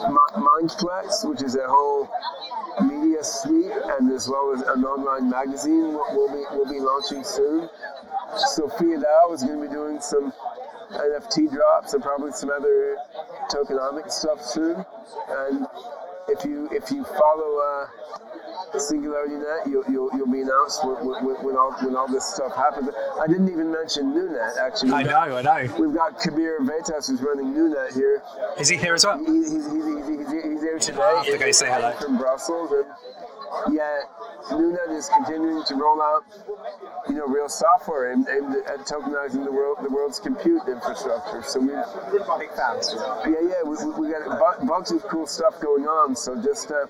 Mindplex, 0.00 1.28
which 1.28 1.42
is 1.42 1.56
a 1.56 1.68
whole 1.68 2.08
media 2.82 3.22
suite, 3.22 3.70
and 3.98 4.10
as 4.12 4.28
well 4.28 4.52
as 4.54 4.62
an 4.62 4.84
online 4.84 5.28
magazine, 5.28 5.92
will 5.92 6.28
be 6.28 6.56
will 6.56 6.70
be 6.70 6.80
launching 6.80 7.22
soon. 7.22 7.68
Sophia 8.36 8.96
DAO 8.98 9.34
is 9.34 9.42
going 9.42 9.60
to 9.60 9.68
be 9.68 9.72
doing 9.72 10.00
some 10.00 10.32
NFT 10.90 11.52
drops 11.52 11.94
and 11.94 12.02
probably 12.02 12.32
some 12.32 12.50
other 12.50 12.96
tokenomics 13.50 14.12
stuff 14.12 14.42
soon. 14.42 14.84
And 15.28 15.66
if 16.28 16.44
you 16.44 16.68
if 16.72 16.90
you 16.90 17.04
follow 17.04 17.58
uh, 17.58 18.78
Singularity 18.78 19.34
Net, 19.34 19.66
you'll, 19.66 19.84
you'll, 19.90 20.10
you'll 20.14 20.30
be 20.30 20.42
announced 20.42 20.84
when, 20.84 20.94
when, 21.04 21.34
when, 21.44 21.56
all, 21.56 21.72
when 21.82 21.96
all 21.96 22.06
this 22.06 22.24
stuff 22.24 22.54
happens. 22.54 22.88
I 23.20 23.26
didn't 23.26 23.48
even 23.50 23.72
mention 23.72 24.12
NuNet, 24.12 24.58
actually. 24.58 24.92
I 24.92 25.02
know, 25.02 25.36
I 25.36 25.42
know. 25.42 25.74
We've 25.78 25.94
got 25.94 26.20
Kabir 26.20 26.60
Veitas 26.60 27.08
who's 27.08 27.20
running 27.20 27.46
NuNet 27.46 27.94
here. 27.94 28.22
Is 28.58 28.68
he 28.68 28.76
here 28.76 28.94
as 28.94 29.04
well? 29.04 29.18
He, 29.18 29.24
he's, 29.26 29.52
he's, 29.52 29.64
he's, 29.64 30.08
he's, 30.08 30.42
he's 30.42 30.60
here 30.60 30.78
today. 30.78 31.02
I'll 31.02 31.16
have 31.16 31.26
to 31.26 31.38
go 31.38 31.50
say 31.50 31.68
hello. 31.68 31.92
From 31.92 32.18
Brussels. 32.18 32.70
And 32.72 33.74
yeah, 33.74 34.00
NuNet 34.48 34.96
is 34.96 35.08
continuing 35.08 35.62
to 35.64 35.74
roll 35.74 36.02
out, 36.02 36.24
you 37.08 37.14
know, 37.14 37.26
real 37.26 37.48
software 37.48 38.12
aimed, 38.12 38.28
aimed 38.28 38.56
at 38.66 38.80
tokenizing 38.86 39.44
the 39.44 39.52
world, 39.52 39.78
the 39.82 39.90
world's 39.90 40.18
compute 40.18 40.62
infrastructure. 40.66 41.42
So 41.42 41.60
we. 41.60 41.72
Yeah, 43.26 43.40
yeah, 43.42 43.62
we, 43.64 43.76
we 44.00 44.10
got 44.10 44.26
a 44.26 44.64
bunch 44.66 44.90
of 44.90 45.02
cool 45.08 45.26
stuff 45.26 45.60
going 45.60 45.84
on. 45.84 46.16
So 46.16 46.40
just 46.42 46.70
uh, 46.70 46.86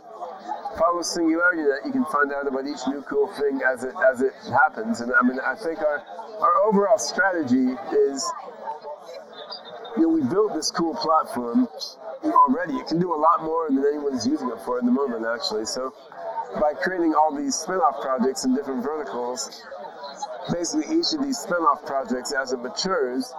follow 0.78 1.02
Singularity 1.02 1.62
Net. 1.62 1.80
You 1.84 1.92
can 1.92 2.04
find 2.06 2.32
out 2.32 2.46
about 2.46 2.66
each 2.66 2.86
new 2.86 3.02
cool 3.02 3.28
thing 3.34 3.60
as 3.66 3.84
it 3.84 3.94
as 4.10 4.20
it 4.20 4.32
happens. 4.50 5.00
And 5.00 5.12
I 5.12 5.26
mean, 5.26 5.40
I 5.40 5.54
think 5.54 5.80
our 5.80 6.02
our 6.40 6.56
overall 6.68 6.98
strategy 6.98 7.74
is 7.92 8.32
you 9.96 10.02
know, 10.02 10.08
we 10.08 10.22
built 10.22 10.54
this 10.54 10.70
cool 10.70 10.94
platform 10.94 11.68
already. 12.24 12.74
It 12.74 12.86
can 12.86 13.00
do 13.00 13.12
a 13.12 13.16
lot 13.16 13.42
more 13.42 13.68
than 13.68 13.84
anyone's 13.84 14.26
using 14.26 14.48
it 14.48 14.60
for 14.64 14.78
at 14.78 14.84
the 14.84 14.90
moment, 14.90 15.26
actually. 15.26 15.66
So 15.66 15.92
by 16.54 16.72
creating 16.74 17.14
all 17.14 17.34
these 17.34 17.54
spin-off 17.54 18.00
projects 18.00 18.44
in 18.44 18.54
different 18.54 18.82
verticals, 18.82 19.62
basically 20.52 20.98
each 20.98 21.12
of 21.12 21.22
these 21.22 21.38
spin-off 21.38 21.84
projects 21.84 22.32
as 22.32 22.52
it 22.52 22.60
matures 22.60 23.32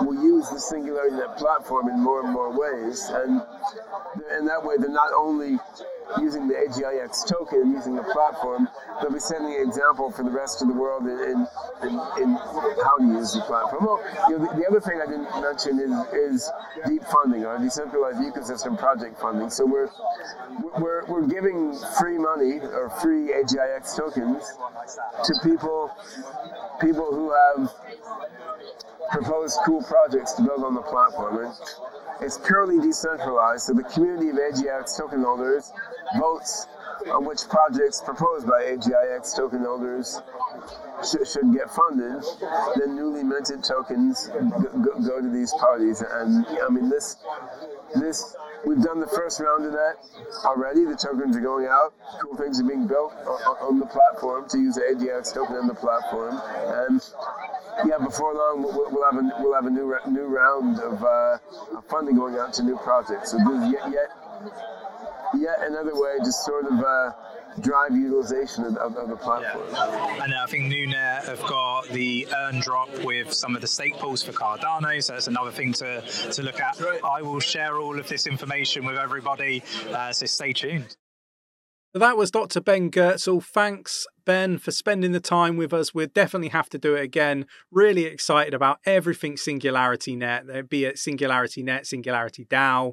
will 0.00 0.22
use 0.22 0.48
the 0.50 0.58
Singularity 0.58 1.16
Net 1.16 1.36
platform 1.36 1.88
in 1.88 2.00
more 2.00 2.20
and 2.24 2.32
more 2.32 2.50
ways. 2.50 3.04
And 3.10 3.42
in 4.38 4.46
that 4.46 4.64
way, 4.64 4.76
they're 4.78 4.88
not 4.88 5.12
only 5.12 5.58
using 6.20 6.48
the 6.48 6.54
AGIX 6.54 7.28
token, 7.28 7.72
using 7.72 7.94
the 7.94 8.02
platform, 8.02 8.68
they'll 9.00 9.12
be 9.12 9.20
setting 9.20 9.46
an 9.46 9.68
example 9.68 10.10
for 10.10 10.22
the 10.22 10.30
rest 10.30 10.62
of 10.62 10.68
the 10.68 10.74
world 10.74 11.06
in, 11.06 11.46
in, 11.82 11.90
in, 12.22 12.36
how 12.82 12.96
to 12.98 13.04
use 13.04 13.34
the 13.34 13.42
platform. 13.46 13.84
Well, 13.84 14.00
you 14.28 14.38
know, 14.38 14.46
the, 14.46 14.60
the, 14.60 14.66
other 14.66 14.80
thing 14.80 15.00
I 15.02 15.06
didn't 15.06 15.28
mention 15.40 15.78
is, 15.78 15.92
is 16.14 16.50
deep 16.86 17.04
funding, 17.04 17.44
or 17.44 17.58
decentralized 17.58 18.18
ecosystem 18.18 18.78
project 18.78 19.20
funding. 19.20 19.50
So 19.50 19.66
we're, 19.66 19.88
we're, 20.78 21.04
we're 21.06 21.26
giving 21.26 21.76
free 21.98 22.18
money 22.18 22.60
or 22.60 22.90
free 23.02 23.32
AGIX 23.32 23.96
tokens 23.96 24.54
to 25.24 25.34
people, 25.42 25.90
people 26.80 27.12
who 27.12 27.32
have 27.32 27.72
proposed 29.10 29.58
cool 29.64 29.82
projects 29.82 30.32
to 30.34 30.42
build 30.42 30.64
on 30.64 30.74
the 30.74 30.82
platform. 30.82 31.54
It's 32.20 32.38
purely 32.38 32.80
decentralized, 32.80 33.66
so 33.66 33.74
the 33.74 33.84
community 33.84 34.30
of 34.30 34.36
AGIX 34.36 34.96
token 34.96 35.22
holders 35.22 35.72
votes 36.18 36.66
on 37.12 37.24
which 37.24 37.48
projects 37.48 38.02
proposed 38.04 38.46
by 38.46 38.62
AGIX 38.62 39.36
token 39.36 39.64
holders 39.64 40.20
should, 41.08 41.26
should 41.26 41.52
get 41.54 41.70
funded, 41.70 42.22
then 42.76 42.96
newly 42.96 43.22
minted 43.22 43.62
tokens 43.62 44.28
go, 44.28 45.00
go, 45.00 45.20
to 45.22 45.28
these 45.28 45.52
parties. 45.54 46.02
And 46.02 46.44
I 46.46 46.68
mean, 46.68 46.88
this, 46.88 47.16
this, 47.94 48.34
we've 48.66 48.82
done 48.82 49.00
the 49.00 49.06
first 49.06 49.40
round 49.40 49.64
of 49.64 49.72
that 49.72 49.94
already. 50.44 50.84
The 50.84 50.96
tokens 50.96 51.36
are 51.36 51.40
going 51.40 51.66
out. 51.66 51.94
Cool 52.20 52.36
things 52.36 52.60
are 52.60 52.64
being 52.64 52.86
built 52.86 53.12
on, 53.26 53.56
on 53.62 53.78
the 53.78 53.86
platform 53.86 54.48
to 54.50 54.58
use 54.58 54.74
the 54.74 54.82
AGIX 54.82 55.34
token 55.34 55.56
on 55.56 55.66
the 55.68 55.74
platform. 55.74 56.40
And 56.88 57.00
yeah, 57.86 57.98
before 57.98 58.34
long 58.34 58.62
we'll, 58.62 58.90
we'll 58.90 59.04
have 59.04 59.16
a 59.16 59.42
we'll 59.42 59.54
have 59.54 59.66
a 59.66 59.70
new 59.70 59.96
new 60.08 60.26
round 60.26 60.80
of 60.80 61.02
uh, 61.02 61.38
funding 61.88 62.16
going 62.16 62.36
out 62.36 62.52
to 62.54 62.62
new 62.62 62.76
projects. 62.78 63.30
So 63.32 63.38
this 63.38 63.62
is 63.62 63.72
yet 63.72 63.92
yet 63.92 64.10
yet 65.36 65.58
another 65.62 65.94
way 65.94 66.18
to 66.22 66.32
sort 66.32 66.66
of 66.66 66.80
uh, 66.80 67.12
drive 67.60 67.92
utilization 67.92 68.64
of, 68.64 68.76
of, 68.76 68.96
of 68.96 69.08
the 69.08 69.16
platform. 69.16 69.66
Yeah. 69.72 70.24
And 70.24 70.34
I 70.34 70.46
think 70.46 70.72
NuNet 70.72 71.26
have 71.26 71.40
got 71.46 71.88
the 71.88 72.26
earn 72.36 72.60
drop 72.60 72.88
with 73.04 73.32
some 73.32 73.54
of 73.54 73.60
the 73.60 73.66
stake 73.66 73.94
pools 73.98 74.22
for 74.22 74.32
Cardano, 74.32 75.02
so 75.02 75.14
that's 75.14 75.26
another 75.26 75.50
thing 75.50 75.72
to, 75.74 76.00
to 76.00 76.42
look 76.42 76.60
at. 76.60 76.80
Right. 76.80 77.00
I 77.04 77.22
will 77.22 77.40
share 77.40 77.78
all 77.78 77.98
of 77.98 78.08
this 78.08 78.26
information 78.26 78.84
with 78.84 78.96
everybody, 78.96 79.62
uh, 79.90 80.12
so 80.12 80.26
stay 80.26 80.52
tuned. 80.52 80.96
That 81.98 82.16
was 82.16 82.30
Dr. 82.30 82.60
Ben 82.60 82.92
Goertzel. 82.92 83.42
Thanks, 83.42 84.06
Ben, 84.24 84.58
for 84.58 84.70
spending 84.70 85.10
the 85.10 85.18
time 85.18 85.56
with 85.56 85.72
us. 85.72 85.92
We'll 85.92 86.06
definitely 86.06 86.50
have 86.50 86.68
to 86.70 86.78
do 86.78 86.94
it 86.94 87.02
again. 87.02 87.44
Really 87.72 88.04
excited 88.04 88.54
about 88.54 88.78
everything 88.86 89.36
Singularity 89.36 90.14
Net, 90.14 90.44
eh, 90.48 90.62
be 90.62 90.84
it 90.84 90.96
Singularity 90.96 91.64
Net, 91.64 91.88
Singularity 91.88 92.44
DAO, 92.44 92.92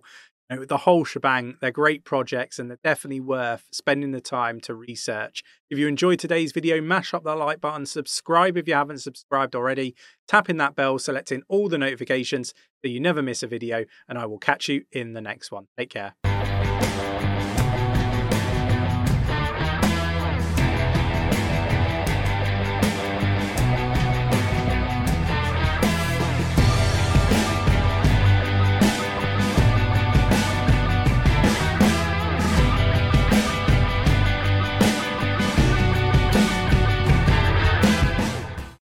you 0.49 0.55
know, 0.55 0.65
the 0.65 0.77
whole 0.77 1.05
shebang. 1.05 1.55
They're 1.61 1.69
great 1.69 2.03
projects 2.03 2.57
and 2.57 2.67
they're 2.67 2.79
definitely 2.83 3.19
worth 3.19 3.67
spending 3.71 4.09
the 4.09 4.21
time 4.21 4.59
to 4.61 4.73
research. 4.73 5.43
If 5.69 5.77
you 5.77 5.87
enjoyed 5.87 6.17
today's 6.17 6.51
video, 6.51 6.81
mash 6.81 7.13
up 7.13 7.23
that 7.25 7.35
like 7.35 7.61
button, 7.61 7.85
subscribe 7.85 8.57
if 8.57 8.67
you 8.67 8.73
haven't 8.73 9.01
subscribed 9.01 9.55
already, 9.55 9.93
tap 10.27 10.49
in 10.49 10.57
that 10.57 10.75
bell, 10.75 10.97
selecting 10.97 11.43
all 11.47 11.69
the 11.69 11.77
notifications 11.77 12.55
so 12.83 12.89
you 12.89 12.99
never 12.99 13.21
miss 13.21 13.43
a 13.43 13.47
video, 13.47 13.85
and 14.09 14.17
I 14.17 14.25
will 14.25 14.39
catch 14.39 14.67
you 14.67 14.85
in 14.91 15.13
the 15.13 15.21
next 15.21 15.51
one. 15.51 15.67
Take 15.77 15.91
care. 15.91 16.15